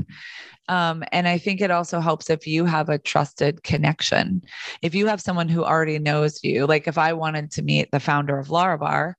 Um, 0.68 1.02
and 1.12 1.26
I 1.26 1.38
think 1.38 1.60
it 1.60 1.70
also 1.70 2.00
helps 2.00 2.30
if 2.30 2.46
you 2.46 2.64
have 2.64 2.88
a 2.88 2.98
trusted 2.98 3.62
connection. 3.62 4.42
If 4.82 4.94
you 4.94 5.06
have 5.06 5.20
someone 5.20 5.48
who 5.48 5.64
already 5.64 5.98
knows 5.98 6.42
you, 6.44 6.66
like 6.66 6.86
if 6.86 6.98
I 6.98 7.12
wanted 7.14 7.50
to 7.52 7.62
meet 7.62 7.90
the 7.90 8.00
founder 8.00 8.38
of 8.38 8.48
Larabar 8.48 9.14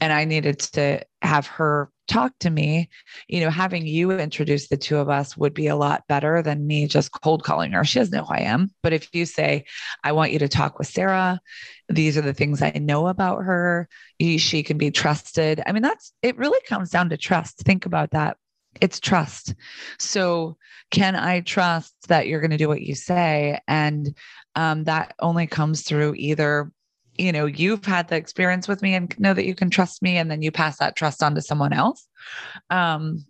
and 0.00 0.12
I 0.12 0.24
needed 0.24 0.60
to 0.60 1.02
have 1.22 1.46
her 1.46 1.90
talk 2.06 2.32
to 2.38 2.50
me, 2.50 2.88
you 3.28 3.40
know, 3.40 3.50
having 3.50 3.86
you 3.86 4.12
introduce 4.12 4.68
the 4.68 4.76
two 4.76 4.98
of 4.98 5.08
us 5.08 5.36
would 5.36 5.54
be 5.54 5.66
a 5.66 5.76
lot 5.76 6.04
better 6.08 6.40
than 6.42 6.66
me 6.66 6.86
just 6.86 7.10
cold 7.12 7.42
calling 7.42 7.72
her. 7.72 7.84
She 7.84 7.98
doesn't 7.98 8.16
know 8.16 8.24
who 8.24 8.34
I 8.34 8.40
am. 8.40 8.70
But 8.82 8.92
if 8.92 9.08
you 9.12 9.26
say, 9.26 9.64
I 10.04 10.12
want 10.12 10.32
you 10.32 10.38
to 10.38 10.48
talk 10.48 10.78
with 10.78 10.86
Sarah, 10.86 11.40
these 11.88 12.16
are 12.16 12.22
the 12.22 12.34
things 12.34 12.62
I 12.62 12.70
know 12.70 13.08
about 13.08 13.44
her, 13.44 13.88
she 14.20 14.62
can 14.62 14.78
be 14.78 14.90
trusted. 14.90 15.62
I 15.66 15.72
mean, 15.72 15.82
that's 15.82 16.12
it 16.22 16.38
really 16.38 16.60
comes 16.68 16.90
down 16.90 17.10
to 17.10 17.16
trust. 17.16 17.58
Think 17.58 17.86
about 17.86 18.12
that. 18.12 18.36
It's 18.80 19.00
trust. 19.00 19.54
So, 19.98 20.56
can 20.90 21.16
I 21.16 21.40
trust 21.40 21.94
that 22.08 22.28
you're 22.28 22.40
going 22.40 22.52
to 22.52 22.56
do 22.56 22.68
what 22.68 22.82
you 22.82 22.94
say? 22.94 23.58
And 23.66 24.14
um, 24.54 24.84
that 24.84 25.14
only 25.20 25.46
comes 25.46 25.82
through 25.82 26.14
either 26.14 26.70
you 27.18 27.32
know, 27.32 27.46
you've 27.46 27.84
had 27.84 28.08
the 28.08 28.16
experience 28.16 28.68
with 28.68 28.82
me 28.82 28.94
and 28.94 29.18
know 29.18 29.34
that 29.34 29.46
you 29.46 29.54
can 29.54 29.70
trust 29.70 30.02
me. 30.02 30.16
And 30.18 30.30
then 30.30 30.42
you 30.42 30.52
pass 30.52 30.78
that 30.78 30.96
trust 30.96 31.22
on 31.22 31.34
to 31.34 31.42
someone 31.42 31.72
else. 31.72 32.06
Um, 32.70 33.24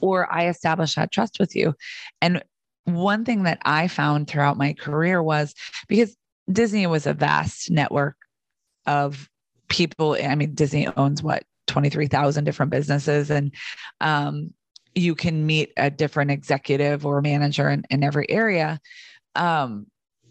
or 0.00 0.32
I 0.32 0.48
establish 0.48 0.94
that 0.94 1.12
trust 1.12 1.38
with 1.38 1.56
you. 1.56 1.74
And 2.20 2.42
one 2.84 3.24
thing 3.24 3.44
that 3.44 3.58
I 3.64 3.88
found 3.88 4.28
throughout 4.28 4.56
my 4.56 4.72
career 4.72 5.22
was 5.22 5.54
because 5.88 6.16
Disney 6.50 6.86
was 6.86 7.06
a 7.06 7.14
vast 7.14 7.70
network 7.70 8.16
of 8.86 9.28
people. 9.68 10.16
I 10.22 10.34
mean, 10.34 10.54
Disney 10.54 10.88
owns 10.96 11.22
what 11.22 11.44
23,000 11.68 12.44
different 12.44 12.70
businesses 12.70 13.30
and 13.30 13.52
um, 14.00 14.52
you 14.94 15.14
can 15.14 15.46
meet 15.46 15.72
a 15.76 15.90
different 15.90 16.30
executive 16.30 17.06
or 17.06 17.20
manager 17.22 17.68
in, 17.68 17.84
in 17.90 18.02
every 18.02 18.28
area. 18.30 18.80
Um, 19.34 19.86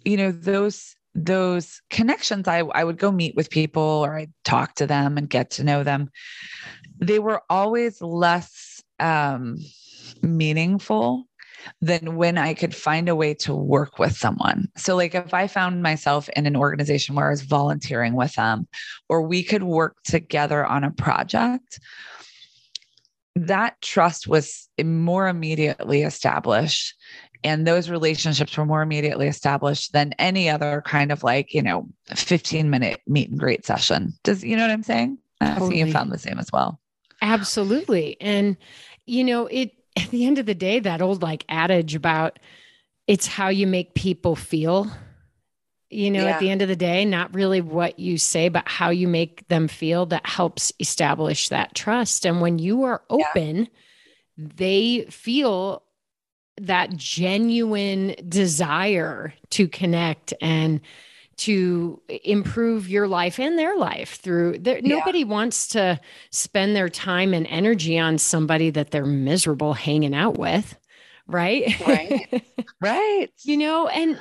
you 0.06 0.18
know, 0.18 0.32
those 0.32 0.96
those 1.14 1.82
connections 1.90 2.48
I, 2.48 2.60
I 2.60 2.84
would 2.84 2.98
go 2.98 3.12
meet 3.12 3.36
with 3.36 3.50
people 3.50 3.82
or 3.82 4.16
I'd 4.16 4.32
talk 4.46 4.76
to 4.76 4.88
them 4.88 5.18
and 5.18 5.30
get 5.30 5.52
to 5.52 5.64
know 5.64 5.84
them. 5.84 6.10
They 7.00 7.20
were 7.20 7.42
always 7.50 8.02
less 8.02 8.82
um, 9.00 9.58
meaningful 10.22 11.28
than 11.82 12.16
when 12.16 12.38
I 12.38 12.54
could 12.54 12.76
find 12.76 13.10
a 13.10 13.16
way 13.16 13.34
to 13.36 13.54
work 13.54 14.00
with 14.00 14.16
someone. 14.18 14.68
So, 14.78 14.96
like 14.96 15.14
if 15.14 15.34
I 15.34 15.48
found 15.48 15.84
myself 15.84 16.30
in 16.30 16.46
an 16.46 16.56
organization 16.56 17.16
where 17.16 17.28
I 17.28 17.32
was 17.32 17.42
volunteering 17.42 18.14
with 18.14 18.34
them, 18.34 18.68
or 19.10 19.22
we 19.22 19.44
could 19.44 19.64
work 19.64 19.98
together 20.04 20.66
on 20.66 20.84
a 20.84 20.92
project, 20.92 21.80
that 23.36 23.82
trust 23.82 24.28
was 24.28 24.70
more 24.84 25.28
immediately 25.28 26.04
established. 26.04 26.96
And 27.44 27.66
those 27.66 27.90
relationships 27.90 28.56
were 28.56 28.66
more 28.66 28.84
immediately 28.84 29.28
established 29.28 29.94
than 29.94 30.14
any 30.20 30.50
other 30.50 30.84
kind 30.86 31.12
of 31.12 31.24
like, 31.24 31.54
you 31.54 31.62
know, 31.62 31.88
15 32.14 32.70
minute 32.70 33.02
meet 33.08 33.30
and 33.30 33.40
greet 33.40 33.66
session. 33.66 34.14
Does, 34.24 34.44
you 34.44 34.56
know 34.56 34.64
what 34.64 34.72
I'm 34.72 34.84
saying? 34.84 35.18
Totally. 35.42 35.66
I 35.66 35.70
see 35.70 35.80
you 35.80 35.92
found 35.92 36.12
the 36.12 36.20
same 36.20 36.38
as 36.38 36.52
well. 36.52 36.80
Absolutely. 37.22 38.18
And, 38.22 38.58
you 39.06 39.24
know, 39.24 39.48
it, 39.48 39.72
at 39.98 40.10
the 40.10 40.26
end 40.26 40.38
of 40.38 40.46
the 40.46 40.56
day, 40.56 40.80
that 40.80 41.02
old 41.02 41.24
like 41.24 41.46
adage 41.50 41.96
about 41.96 42.38
it's 43.08 43.28
how 43.28 43.50
you 43.50 43.68
make 43.68 43.94
people 43.96 44.36
feel, 44.36 44.90
you 45.92 46.10
know, 46.10 46.24
yeah. 46.24 46.32
at 46.32 46.40
the 46.40 46.50
end 46.50 46.62
of 46.62 46.68
the 46.68 46.76
day, 46.76 47.06
not 47.06 47.34
really 47.34 47.62
what 47.62 48.00
you 48.00 48.18
say, 48.18 48.50
but 48.50 48.68
how 48.68 48.90
you 48.90 49.08
make 49.08 49.48
them 49.50 49.68
feel 49.68 50.06
that 50.08 50.26
helps 50.26 50.72
establish 50.80 51.50
that 51.50 51.76
trust. 51.76 52.26
And 52.26 52.42
when 52.42 52.60
you 52.60 52.84
are 52.84 53.04
open, 53.10 53.58
yeah. 53.58 53.66
they 54.38 55.06
feel 55.10 55.84
that 56.62 56.96
genuine 56.96 58.16
desire 58.28 59.34
to 59.50 59.68
connect 59.68 60.34
and 60.42 60.82
to 61.38 62.00
improve 62.24 62.88
your 62.88 63.08
life 63.08 63.40
and 63.40 63.58
their 63.58 63.76
life 63.76 64.20
through 64.22 64.60
there 64.60 64.78
yeah. 64.78 64.96
nobody 64.96 65.24
wants 65.24 65.70
to 65.70 66.00
spend 66.30 66.76
their 66.76 66.90
time 66.90 67.34
and 67.34 67.48
energy 67.48 67.98
on 67.98 68.18
somebody 68.20 68.70
that 68.70 68.92
they're 68.92 69.06
miserable 69.06 69.74
hanging 69.74 70.14
out 70.14 70.38
with 70.38 70.78
right 71.26 71.80
right 71.88 72.44
right 72.82 73.30
you 73.42 73.58
know 73.58 73.88
and 73.88 74.20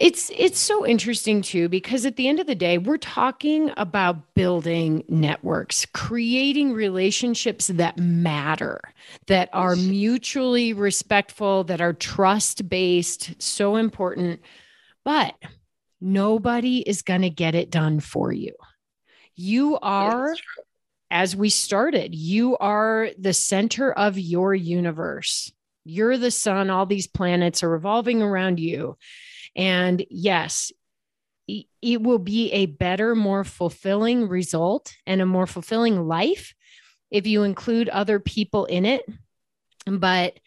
it's 0.00 0.30
it's 0.36 0.58
so 0.58 0.86
interesting 0.86 1.42
too 1.42 1.68
because 1.68 2.06
at 2.06 2.16
the 2.16 2.26
end 2.26 2.40
of 2.40 2.46
the 2.46 2.54
day 2.54 2.78
we're 2.78 2.96
talking 2.96 3.70
about 3.76 4.34
building 4.34 5.04
networks 5.08 5.86
creating 5.92 6.72
relationships 6.72 7.68
that 7.68 7.98
matter 7.98 8.80
that 9.26 9.48
are 9.52 9.76
mutually 9.76 10.72
respectful 10.72 11.64
that 11.64 11.80
are 11.80 11.92
trust 11.92 12.68
based 12.68 13.34
so 13.38 13.76
important 13.76 14.40
but 15.04 15.34
Nobody 16.00 16.78
is 16.78 17.02
going 17.02 17.22
to 17.22 17.30
get 17.30 17.54
it 17.54 17.70
done 17.70 18.00
for 18.00 18.32
you. 18.32 18.54
You 19.36 19.78
are, 19.80 20.34
as 21.10 21.36
we 21.36 21.50
started, 21.50 22.14
you 22.14 22.56
are 22.56 23.10
the 23.18 23.34
center 23.34 23.92
of 23.92 24.18
your 24.18 24.54
universe. 24.54 25.52
You're 25.84 26.16
the 26.16 26.30
sun. 26.30 26.70
All 26.70 26.86
these 26.86 27.06
planets 27.06 27.62
are 27.62 27.68
revolving 27.68 28.22
around 28.22 28.60
you. 28.60 28.96
And 29.56 30.04
yes, 30.10 30.72
it 31.48 32.02
will 32.02 32.18
be 32.18 32.52
a 32.52 32.66
better, 32.66 33.14
more 33.14 33.44
fulfilling 33.44 34.28
result 34.28 34.94
and 35.06 35.20
a 35.20 35.26
more 35.26 35.46
fulfilling 35.46 36.06
life 36.06 36.54
if 37.10 37.26
you 37.26 37.42
include 37.42 37.88
other 37.88 38.20
people 38.20 38.66
in 38.66 38.86
it. 38.86 39.02
But 39.86 40.38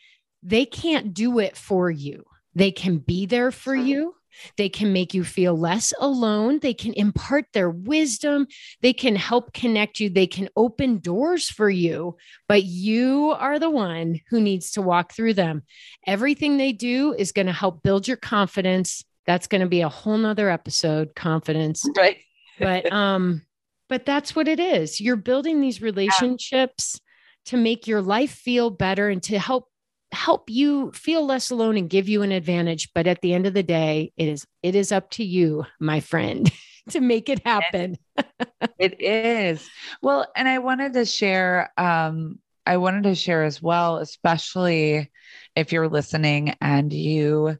they 0.42 0.66
can't 0.66 1.14
do 1.14 1.40
it 1.40 1.58
for 1.58 1.90
you. 1.90 2.24
They 2.56 2.72
can 2.72 3.00
be 3.00 3.26
there 3.26 3.52
for 3.52 3.76
you, 3.76 4.16
they 4.58 4.70
can 4.70 4.94
make 4.94 5.14
you 5.14 5.24
feel 5.24 5.58
less 5.58 5.94
alone. 6.00 6.60
They 6.60 6.74
can 6.74 6.94
impart 6.94 7.46
their 7.54 7.70
wisdom. 7.70 8.48
They 8.82 8.94
can 8.94 9.16
help 9.16 9.54
connect 9.54 10.00
you. 10.00 10.10
They 10.10 10.28
can 10.28 10.50
open 10.56 11.00
doors 11.00 11.50
for 11.50 11.70
you, 11.70 12.18
but 12.48 12.64
you 12.64 13.36
are 13.38 13.60
the 13.60 13.70
one 13.70 14.20
who 14.30 14.42
needs 14.42 14.72
to 14.72 14.82
walk 14.82 15.14
through 15.14 15.34
them. 15.34 15.64
Everything 16.06 16.58
they 16.58 16.72
do 16.72 17.14
is 17.14 17.32
going 17.32 17.48
to 17.48 17.54
help 17.54 17.84
build 17.84 18.08
your 18.08 18.18
confidence. 18.18 19.04
That's 19.26 19.48
going 19.48 19.62
to 19.62 19.68
be 19.68 19.82
a 19.82 19.90
whole 19.90 20.18
nother 20.18 20.50
episode, 20.50 21.16
confidence. 21.16 21.88
Right. 21.96 22.18
but, 22.60 22.92
um, 22.92 23.44
but 23.90 24.06
that's 24.06 24.36
what 24.36 24.48
it 24.48 24.60
is. 24.60 25.00
You're 25.00 25.16
building 25.16 25.62
these 25.62 25.82
relationships 25.82 27.00
yeah. 27.00 27.52
to 27.52 27.58
make 27.58 27.88
your 27.88 28.02
life 28.02 28.32
feel 28.32 28.70
better 28.70 29.10
and 29.10 29.22
to 29.24 29.40
help 29.40 29.70
help 30.14 30.50
you 30.50 30.92
feel 30.92 31.26
less 31.26 31.50
alone 31.52 31.78
and 31.78 31.90
give 31.90 32.08
you 32.08 32.22
an 32.22 32.32
advantage 32.32 32.90
but 32.94 33.08
at 33.08 33.22
the 33.22 33.34
end 33.34 33.46
of 33.48 33.54
the 33.54 33.64
day 33.64 34.12
it 34.18 34.28
is 34.28 34.46
it 34.62 34.76
is 34.76 34.92
up 34.92 35.10
to 35.10 35.24
you 35.24 35.66
my 35.80 36.00
friend 36.00 36.52
to 36.90 37.00
make 37.00 37.30
it 37.30 37.46
happen. 37.46 37.98
It 38.80 39.02
is. 39.02 39.70
Well 40.02 40.28
and 40.36 40.48
i 40.48 40.60
wanted 40.60 40.94
to 40.94 41.06
share 41.06 41.72
um 41.78 42.40
i 42.66 42.78
wanted 42.78 43.04
to 43.04 43.16
share 43.16 43.44
as 43.44 43.62
well 43.62 43.98
especially 43.98 45.12
if 45.56 45.72
you're 45.72 45.90
listening 45.90 46.56
and 46.62 46.92
you 46.92 47.58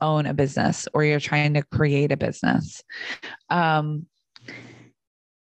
own 0.00 0.26
a 0.26 0.34
business 0.34 0.88
or 0.92 1.04
you're 1.04 1.20
trying 1.20 1.54
to 1.54 1.62
create 1.62 2.12
a 2.12 2.16
business. 2.16 2.82
Um 3.48 4.06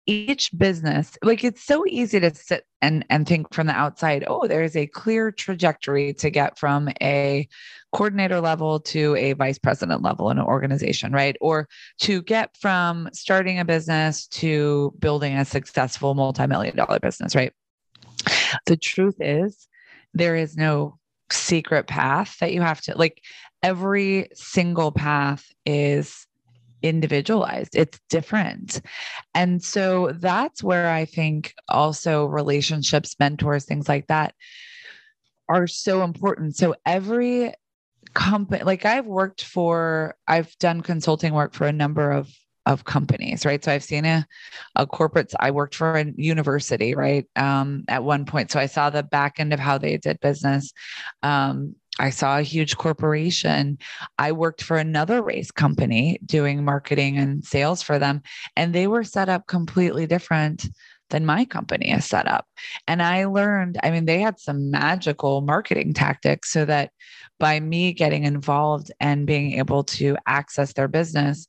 each 0.08 0.52
business 0.56 1.18
like 1.24 1.44
it's 1.44 1.64
so 1.64 1.84
easy 1.88 2.20
to 2.20 2.34
sit 2.34 2.66
and 2.82 3.04
and 3.10 3.28
think 3.28 3.52
from 3.52 3.66
the 3.66 3.74
outside 3.74 4.24
oh 4.28 4.48
there's 4.48 4.76
a 4.76 4.86
clear 4.86 5.32
trajectory 5.32 6.14
to 6.14 6.30
get 6.30 6.60
from 6.60 6.90
a 7.02 7.48
coordinator 7.96 8.42
level 8.42 8.80
to 8.82 9.16
a 9.16 9.32
vice 9.34 9.58
president 9.58 10.02
level 10.02 10.30
in 10.30 10.38
an 10.38 10.44
organization 10.44 11.14
right? 11.14 11.38
Or 11.40 11.68
to 12.02 12.22
get 12.24 12.56
from 12.58 13.10
starting 13.14 13.58
a 13.58 13.66
business 13.66 14.28
to 14.28 14.94
building 15.00 15.38
a 15.38 15.46
successful 15.46 16.14
multi-million 16.14 16.76
dollar 16.76 17.00
business 17.00 17.36
right? 17.36 17.54
The 18.66 18.76
truth 18.76 19.16
is 19.20 19.68
there 20.14 20.36
is 20.36 20.58
no 20.58 20.98
secret 21.32 21.88
path 21.88 22.38
that 22.40 22.54
you 22.54 22.62
have 22.62 22.82
to 22.82 22.98
like 22.98 23.22
every 23.64 24.28
single 24.34 24.92
path 24.92 25.46
is 25.66 26.25
individualized, 26.86 27.76
it's 27.76 28.00
different. 28.10 28.82
And 29.34 29.64
so 29.64 30.12
that's 30.14 30.64
where 30.64 30.90
I 30.90 31.06
think 31.06 31.54
also 31.68 32.26
relationships, 32.26 33.16
mentors, 33.20 33.66
things 33.66 33.90
like 33.90 34.08
that 34.08 34.34
are 35.48 35.68
so 35.68 36.04
important. 36.04 36.56
So 36.56 36.76
every 36.86 37.54
company, 38.14 38.64
like 38.64 38.86
I've 38.86 39.06
worked 39.06 39.44
for, 39.44 40.16
I've 40.28 40.56
done 40.60 40.82
consulting 40.82 41.34
work 41.34 41.54
for 41.54 41.68
a 41.68 41.74
number 41.74 42.12
of 42.12 42.30
of 42.66 42.84
companies, 42.84 43.46
right? 43.46 43.64
So 43.64 43.72
I've 43.72 43.84
seen 43.84 44.06
a, 44.06 44.26
a 44.76 44.88
corporate, 44.88 45.32
I 45.40 45.52
worked 45.52 45.76
for 45.76 45.98
a 45.98 46.12
university, 46.16 46.96
right? 46.96 47.26
Um, 47.36 47.84
at 47.88 48.04
one 48.04 48.26
point. 48.26 48.52
So 48.52 48.60
I 48.60 48.66
saw 48.66 48.90
the 48.90 49.04
back 49.04 49.40
end 49.40 49.54
of 49.54 49.60
how 49.60 49.78
they 49.78 49.98
did 49.98 50.20
business. 50.20 50.74
Um, 51.22 51.76
I 52.00 52.10
saw 52.10 52.38
a 52.38 52.44
huge 52.44 52.78
corporation. 52.78 53.78
I 54.18 54.32
worked 54.32 54.62
for 54.62 54.78
another 54.78 55.22
race 55.22 55.52
company 55.52 56.20
doing 56.26 56.64
marketing 56.64 57.18
and 57.18 57.44
sales 57.44 57.82
for 57.82 58.00
them, 58.00 58.22
and 58.56 58.74
they 58.74 58.88
were 58.88 59.04
set 59.04 59.30
up 59.30 59.48
completely 59.48 60.06
different 60.06 60.68
than 61.10 61.26
my 61.26 61.46
company 61.46 61.92
is 61.92 62.06
set 62.06 62.28
up. 62.28 62.48
And 62.88 63.02
I 63.02 63.26
learned, 63.26 63.78
I 63.84 63.92
mean, 63.92 64.06
they 64.06 64.20
had 64.20 64.40
some 64.40 64.72
magical 64.72 65.42
marketing 65.42 65.94
tactics 65.94 66.52
so 66.52 66.66
that 66.66 66.92
by 67.40 67.60
me 67.60 67.94
getting 67.94 68.24
involved 68.24 68.92
and 69.00 69.28
being 69.28 69.54
able 69.54 69.84
to 69.84 70.18
access 70.26 70.74
their 70.74 70.88
business, 70.88 71.48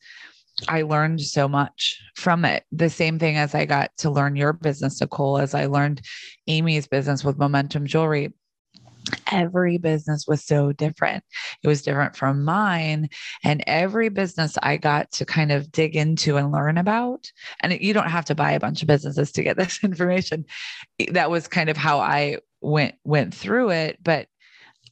I 0.68 0.82
learned 0.82 1.20
so 1.20 1.48
much 1.48 2.00
from 2.16 2.44
it. 2.44 2.64
The 2.72 2.90
same 2.90 3.18
thing 3.18 3.36
as 3.36 3.54
I 3.54 3.64
got 3.66 3.90
to 3.98 4.10
learn 4.10 4.36
your 4.36 4.52
business, 4.52 5.00
Nicole, 5.00 5.38
as 5.38 5.54
I 5.54 5.66
learned 5.66 6.02
Amy's 6.46 6.86
business 6.86 7.24
with 7.24 7.38
Momentum 7.38 7.86
Jewelry 7.86 8.32
every 9.30 9.78
business 9.78 10.26
was 10.26 10.44
so 10.44 10.72
different. 10.72 11.24
It 11.62 11.68
was 11.68 11.82
different 11.82 12.16
from 12.16 12.44
mine. 12.44 13.08
And 13.44 13.62
every 13.66 14.08
business 14.08 14.56
I 14.62 14.76
got 14.76 15.10
to 15.12 15.24
kind 15.24 15.52
of 15.52 15.70
dig 15.70 15.96
into 15.96 16.36
and 16.36 16.52
learn 16.52 16.78
about. 16.78 17.30
And 17.60 17.72
you 17.80 17.92
don't 17.92 18.10
have 18.10 18.24
to 18.26 18.34
buy 18.34 18.52
a 18.52 18.60
bunch 18.60 18.82
of 18.82 18.88
businesses 18.88 19.32
to 19.32 19.42
get 19.42 19.56
this 19.58 19.82
information. 19.82 20.44
That 21.10 21.30
was 21.30 21.48
kind 21.48 21.68
of 21.68 21.76
how 21.76 21.98
I 22.00 22.38
went 22.60 22.94
went 23.04 23.34
through 23.34 23.70
it. 23.70 23.98
But 24.02 24.28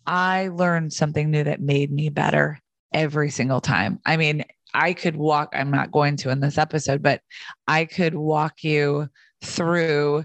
I 0.07 0.49
learned 0.49 0.93
something 0.93 1.31
new 1.31 1.45
that 1.45 1.61
made 1.61 1.91
me 1.91 2.09
better 2.09 2.61
every 2.93 3.31
single 3.31 3.61
time. 3.61 4.01
I 4.05 4.17
mean, 4.17 4.45
I 4.75 4.93
could 4.93 5.17
walk, 5.17 5.55
I'm 5.55 5.71
not 5.71 5.93
going 5.93 6.17
to 6.19 6.31
in 6.31 6.41
this 6.41 6.59
episode, 6.59 7.03
but 7.03 7.21
I 7.69 7.85
could 7.85 8.15
walk 8.15 8.65
you 8.65 9.09
through 9.43 10.25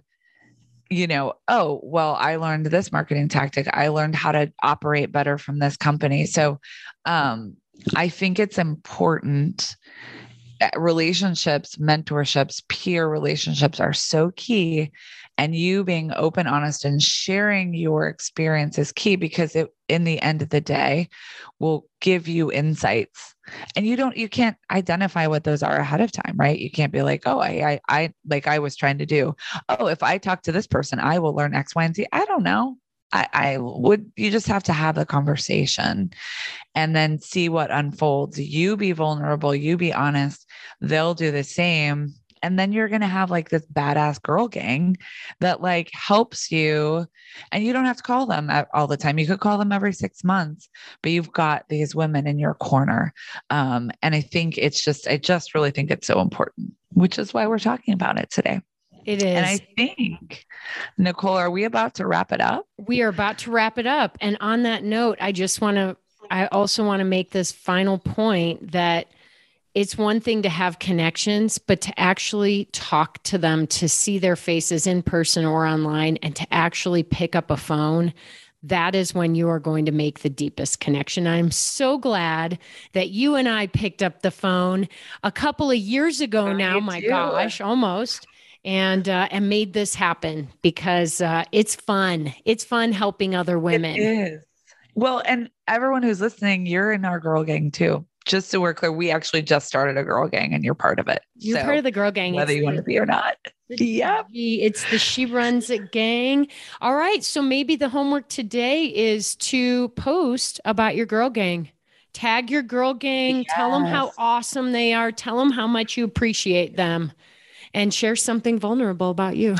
you 0.89 1.07
know, 1.07 1.33
oh, 1.47 1.79
well, 1.83 2.15
I 2.15 2.37
learned 2.37 2.65
this 2.67 2.91
marketing 2.91 3.27
tactic. 3.27 3.67
I 3.73 3.89
learned 3.89 4.15
how 4.15 4.31
to 4.31 4.51
operate 4.63 5.11
better 5.11 5.37
from 5.37 5.59
this 5.59 5.77
company. 5.77 6.25
So 6.25 6.59
um, 7.05 7.55
I 7.95 8.09
think 8.09 8.39
it's 8.39 8.57
important. 8.57 9.75
Uh, 10.61 10.69
relationships, 10.77 11.77
mentorships, 11.77 12.61
peer 12.67 13.07
relationships 13.07 13.79
are 13.79 13.93
so 13.93 14.31
key 14.35 14.91
and 15.39 15.55
you 15.55 15.85
being 15.85 16.11
open 16.17 16.47
honest 16.47 16.83
and 16.83 17.01
sharing 17.01 17.73
your 17.73 18.09
experience 18.09 18.77
is 18.77 18.91
key 18.91 19.15
because 19.15 19.55
it 19.55 19.73
in 19.87 20.03
the 20.03 20.21
end 20.21 20.41
of 20.41 20.49
the 20.49 20.59
day 20.59 21.07
will 21.59 21.87
give 22.01 22.27
you 22.27 22.51
insights. 22.51 23.35
And 23.77 23.85
you 23.85 23.95
don't 23.95 24.17
you 24.17 24.27
can't 24.27 24.57
identify 24.69 25.27
what 25.27 25.45
those 25.45 25.63
are 25.63 25.77
ahead 25.77 26.01
of 26.01 26.11
time 26.11 26.35
right? 26.35 26.59
You 26.59 26.69
can't 26.69 26.91
be 26.91 27.03
like 27.03 27.23
oh 27.25 27.39
i 27.39 27.79
i, 27.87 28.01
I 28.03 28.13
like 28.27 28.47
i 28.47 28.59
was 28.59 28.75
trying 28.75 28.97
to 28.97 29.05
do. 29.05 29.33
Oh 29.69 29.87
if 29.87 30.03
i 30.03 30.17
talk 30.17 30.41
to 30.43 30.51
this 30.51 30.67
person 30.67 30.99
i 30.99 31.19
will 31.19 31.33
learn 31.33 31.55
x 31.55 31.73
y 31.73 31.85
and 31.85 31.95
z. 31.95 32.05
I 32.11 32.25
don't 32.25 32.43
know. 32.43 32.75
I, 33.13 33.27
I 33.31 33.57
would 33.59 34.11
you 34.17 34.31
just 34.31 34.47
have 34.47 34.63
to 34.63 34.73
have 34.73 34.95
the 34.95 35.05
conversation 35.05 36.11
and 36.75 36.93
then 36.93 37.17
see 37.17 37.47
what 37.47 37.71
unfolds. 37.71 38.37
You 38.37 38.75
be 38.75 38.91
vulnerable 38.91 39.55
you 39.55 39.77
be 39.77 39.93
honest 39.93 40.45
they'll 40.81 41.13
do 41.13 41.31
the 41.31 41.45
same 41.45 42.13
and 42.41 42.57
then 42.57 42.71
you're 42.71 42.87
going 42.87 43.01
to 43.01 43.07
have 43.07 43.29
like 43.29 43.49
this 43.49 43.65
badass 43.67 44.21
girl 44.21 44.47
gang 44.47 44.97
that 45.39 45.61
like 45.61 45.89
helps 45.93 46.51
you. 46.51 47.05
And 47.51 47.63
you 47.63 47.73
don't 47.73 47.85
have 47.85 47.97
to 47.97 48.03
call 48.03 48.25
them 48.25 48.51
all 48.73 48.87
the 48.87 48.97
time. 48.97 49.19
You 49.19 49.27
could 49.27 49.39
call 49.39 49.57
them 49.57 49.71
every 49.71 49.93
six 49.93 50.23
months, 50.23 50.69
but 51.01 51.11
you've 51.11 51.31
got 51.31 51.67
these 51.69 51.93
women 51.95 52.27
in 52.27 52.39
your 52.39 52.55
corner. 52.55 53.13
Um, 53.49 53.91
and 54.01 54.15
I 54.15 54.21
think 54.21 54.57
it's 54.57 54.83
just, 54.83 55.07
I 55.07 55.17
just 55.17 55.53
really 55.53 55.71
think 55.71 55.91
it's 55.91 56.07
so 56.07 56.21
important, 56.21 56.73
which 56.93 57.19
is 57.19 57.33
why 57.33 57.47
we're 57.47 57.59
talking 57.59 57.93
about 57.93 58.17
it 58.17 58.29
today. 58.31 58.61
It 59.05 59.23
is. 59.23 59.23
And 59.23 59.45
I 59.45 59.57
think, 59.77 60.45
Nicole, 60.97 61.37
are 61.37 61.49
we 61.49 61.63
about 61.63 61.95
to 61.95 62.07
wrap 62.07 62.31
it 62.31 62.41
up? 62.41 62.65
We 62.77 63.01
are 63.01 63.07
about 63.07 63.39
to 63.39 63.51
wrap 63.51 63.77
it 63.77 63.87
up. 63.87 64.17
And 64.21 64.37
on 64.41 64.63
that 64.63 64.83
note, 64.83 65.17
I 65.21 65.31
just 65.31 65.61
want 65.61 65.77
to, 65.77 65.97
I 66.29 66.47
also 66.47 66.85
want 66.85 66.99
to 66.99 67.05
make 67.05 67.31
this 67.31 67.51
final 67.51 67.97
point 67.97 68.71
that 68.73 69.07
it's 69.79 69.97
one 69.97 70.19
thing 70.19 70.41
to 70.41 70.49
have 70.49 70.79
connections, 70.79 71.57
but 71.57 71.79
to 71.79 71.97
actually 71.97 72.65
talk 72.73 73.23
to 73.23 73.37
them, 73.37 73.65
to 73.65 73.87
see 73.87 74.19
their 74.19 74.35
faces 74.35 74.85
in 74.85 75.01
person 75.01 75.45
or 75.45 75.65
online, 75.65 76.17
and 76.17 76.35
to 76.35 76.45
actually 76.53 77.01
pick 77.01 77.33
up 77.33 77.49
a 77.49 77.55
phone, 77.55 78.13
that 78.61 78.93
is 78.93 79.15
when 79.15 79.35
you 79.35 79.47
are 79.47 79.57
going 79.57 79.85
to 79.85 79.93
make 79.93 80.19
the 80.19 80.29
deepest 80.29 80.81
connection. 80.81 81.27
I'm 81.27 81.49
so 81.49 81.97
glad 81.97 82.59
that 82.91 83.11
you 83.11 83.35
and 83.35 83.47
I 83.47 83.67
picked 83.67 84.03
up 84.03 84.21
the 84.21 84.31
phone 84.31 84.89
a 85.23 85.31
couple 85.31 85.71
of 85.71 85.77
years 85.77 86.19
ago 86.19 86.51
now. 86.51 86.81
My 86.81 86.99
gosh, 86.99 87.61
almost. 87.61 88.27
And 88.65 89.07
uh, 89.07 89.29
and 89.31 89.47
made 89.47 89.71
this 89.71 89.95
happen 89.95 90.49
because 90.61 91.21
uh, 91.21 91.45
it's 91.53 91.75
fun. 91.75 92.33
It's 92.43 92.65
fun 92.65 92.91
helping 92.91 93.33
other 93.33 93.57
women. 93.57 93.95
It 93.95 94.01
is. 94.01 94.43
Well, 94.93 95.23
and 95.25 95.49
everyone 95.69 96.03
who's 96.03 96.19
listening, 96.19 96.65
you're 96.65 96.91
in 96.91 97.05
our 97.05 97.21
girl 97.21 97.45
gang 97.45 97.71
too 97.71 98.05
just 98.29 98.49
so 98.49 98.61
we're 98.61 98.75
clear, 98.75 98.91
we 98.91 99.09
actually 99.09 99.41
just 99.41 99.67
started 99.67 99.97
a 99.97 100.03
girl 100.03 100.27
gang 100.27 100.53
and 100.53 100.63
you're 100.63 100.75
part 100.75 100.99
of 100.99 101.07
it. 101.07 101.23
You're 101.35 101.57
so, 101.57 101.65
part 101.65 101.77
of 101.79 101.83
the 101.83 101.91
girl 101.91 102.11
gang. 102.11 102.35
Whether 102.35 102.53
you 102.53 102.63
want 102.63 102.77
to 102.77 102.83
be 102.83 102.97
or 102.97 103.05
not. 103.05 103.35
Yeah. 103.71 104.23
It's 104.33 104.89
the 104.89 104.97
She 104.97 105.27
Runs 105.27 105.69
It 105.69 105.91
gang. 105.91 106.47
All 106.81 106.95
right. 106.95 107.23
So 107.23 107.39
maybe 107.39 107.75
the 107.75 107.87
homework 107.87 108.27
today 108.27 108.85
is 108.85 109.35
to 109.35 109.89
post 109.89 110.59
about 110.65 110.95
your 110.95 111.05
girl 111.05 111.29
gang. 111.29 111.69
Tag 112.11 112.49
your 112.49 112.63
girl 112.63 112.95
gang. 112.95 113.37
Yes. 113.37 113.45
Tell 113.49 113.69
them 113.69 113.85
how 113.85 114.11
awesome 114.17 114.71
they 114.71 114.95
are. 114.95 115.11
Tell 115.11 115.37
them 115.37 115.51
how 115.51 115.67
much 115.67 115.97
you 115.97 116.03
appreciate 116.03 116.77
them 116.77 117.11
and 117.75 117.93
share 117.93 118.15
something 118.15 118.57
vulnerable 118.57 119.11
about 119.11 119.37
you. 119.37 119.55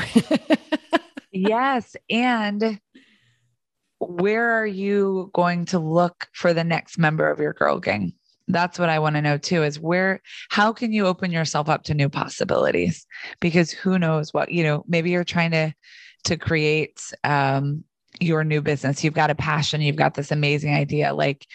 yes. 1.32 1.94
And 2.10 2.80
where 4.00 4.50
are 4.60 4.66
you 4.66 5.30
going 5.34 5.66
to 5.66 5.78
look 5.78 6.26
for 6.32 6.52
the 6.52 6.64
next 6.64 6.98
member 6.98 7.30
of 7.30 7.38
your 7.38 7.52
girl 7.52 7.78
gang? 7.78 8.12
That's 8.54 8.78
what 8.78 8.88
I 8.88 8.98
want 8.98 9.16
to 9.16 9.22
know 9.22 9.38
too 9.38 9.62
is 9.62 9.80
where, 9.80 10.20
how 10.50 10.72
can 10.72 10.92
you 10.92 11.06
open 11.06 11.30
yourself 11.30 11.68
up 11.68 11.84
to 11.84 11.94
new 11.94 12.08
possibilities? 12.08 13.06
Because 13.40 13.70
who 13.70 13.98
knows 13.98 14.32
what, 14.32 14.50
you 14.50 14.62
know, 14.62 14.84
maybe 14.88 15.10
you're 15.10 15.24
trying 15.24 15.50
to, 15.52 15.72
to 16.24 16.36
create, 16.36 17.02
um, 17.24 17.84
your 18.20 18.44
new 18.44 18.60
business. 18.60 19.04
You've 19.04 19.14
got 19.14 19.30
a 19.30 19.34
passion. 19.34 19.80
You've 19.80 19.96
got 19.96 20.14
this 20.14 20.32
amazing 20.32 20.74
idea. 20.74 21.14
Like 21.14 21.46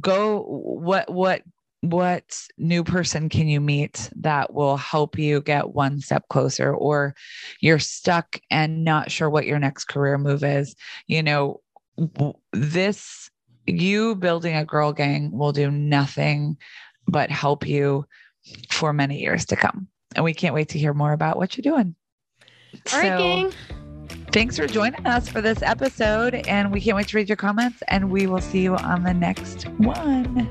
go, 0.00 0.42
what, 0.42 1.10
what, 1.10 1.42
what 1.84 2.46
new 2.56 2.82
person 2.82 3.28
can 3.28 3.46
you 3.46 3.60
meet 3.60 4.10
that 4.16 4.54
will 4.54 4.76
help 4.76 5.18
you 5.18 5.42
get 5.42 5.74
one 5.74 6.00
step 6.00 6.24
closer 6.30 6.74
or 6.74 7.14
you're 7.60 7.78
stuck 7.78 8.40
and 8.50 8.84
not 8.84 9.10
sure 9.10 9.28
what 9.28 9.46
your 9.46 9.58
next 9.58 9.84
career 9.84 10.16
move 10.16 10.42
is 10.42 10.74
you 11.06 11.22
know 11.22 11.60
this 12.52 13.30
you 13.66 14.14
building 14.16 14.56
a 14.56 14.64
girl 14.64 14.92
gang 14.92 15.30
will 15.32 15.52
do 15.52 15.70
nothing 15.70 16.56
but 17.06 17.30
help 17.30 17.66
you 17.66 18.06
for 18.70 18.92
many 18.92 19.20
years 19.20 19.46
to 19.46 19.56
come. 19.56 19.88
And 20.14 20.24
we 20.24 20.34
can't 20.34 20.54
wait 20.54 20.68
to 20.70 20.78
hear 20.78 20.94
more 20.94 21.12
about 21.12 21.36
what 21.36 21.56
you're 21.56 21.62
doing. 21.62 21.94
All 22.42 22.80
so, 22.86 22.98
right, 22.98 23.18
gang. 23.18 23.52
Thanks 24.32 24.56
for 24.56 24.66
joining 24.66 25.06
us 25.06 25.28
for 25.28 25.40
this 25.40 25.62
episode. 25.62 26.34
And 26.34 26.72
we 26.72 26.80
can't 26.80 26.96
wait 26.96 27.08
to 27.08 27.16
read 27.16 27.28
your 27.28 27.36
comments. 27.36 27.82
And 27.88 28.10
we 28.10 28.26
will 28.26 28.40
see 28.40 28.62
you 28.62 28.76
on 28.76 29.02
the 29.02 29.14
next 29.14 29.64
one. 29.78 30.50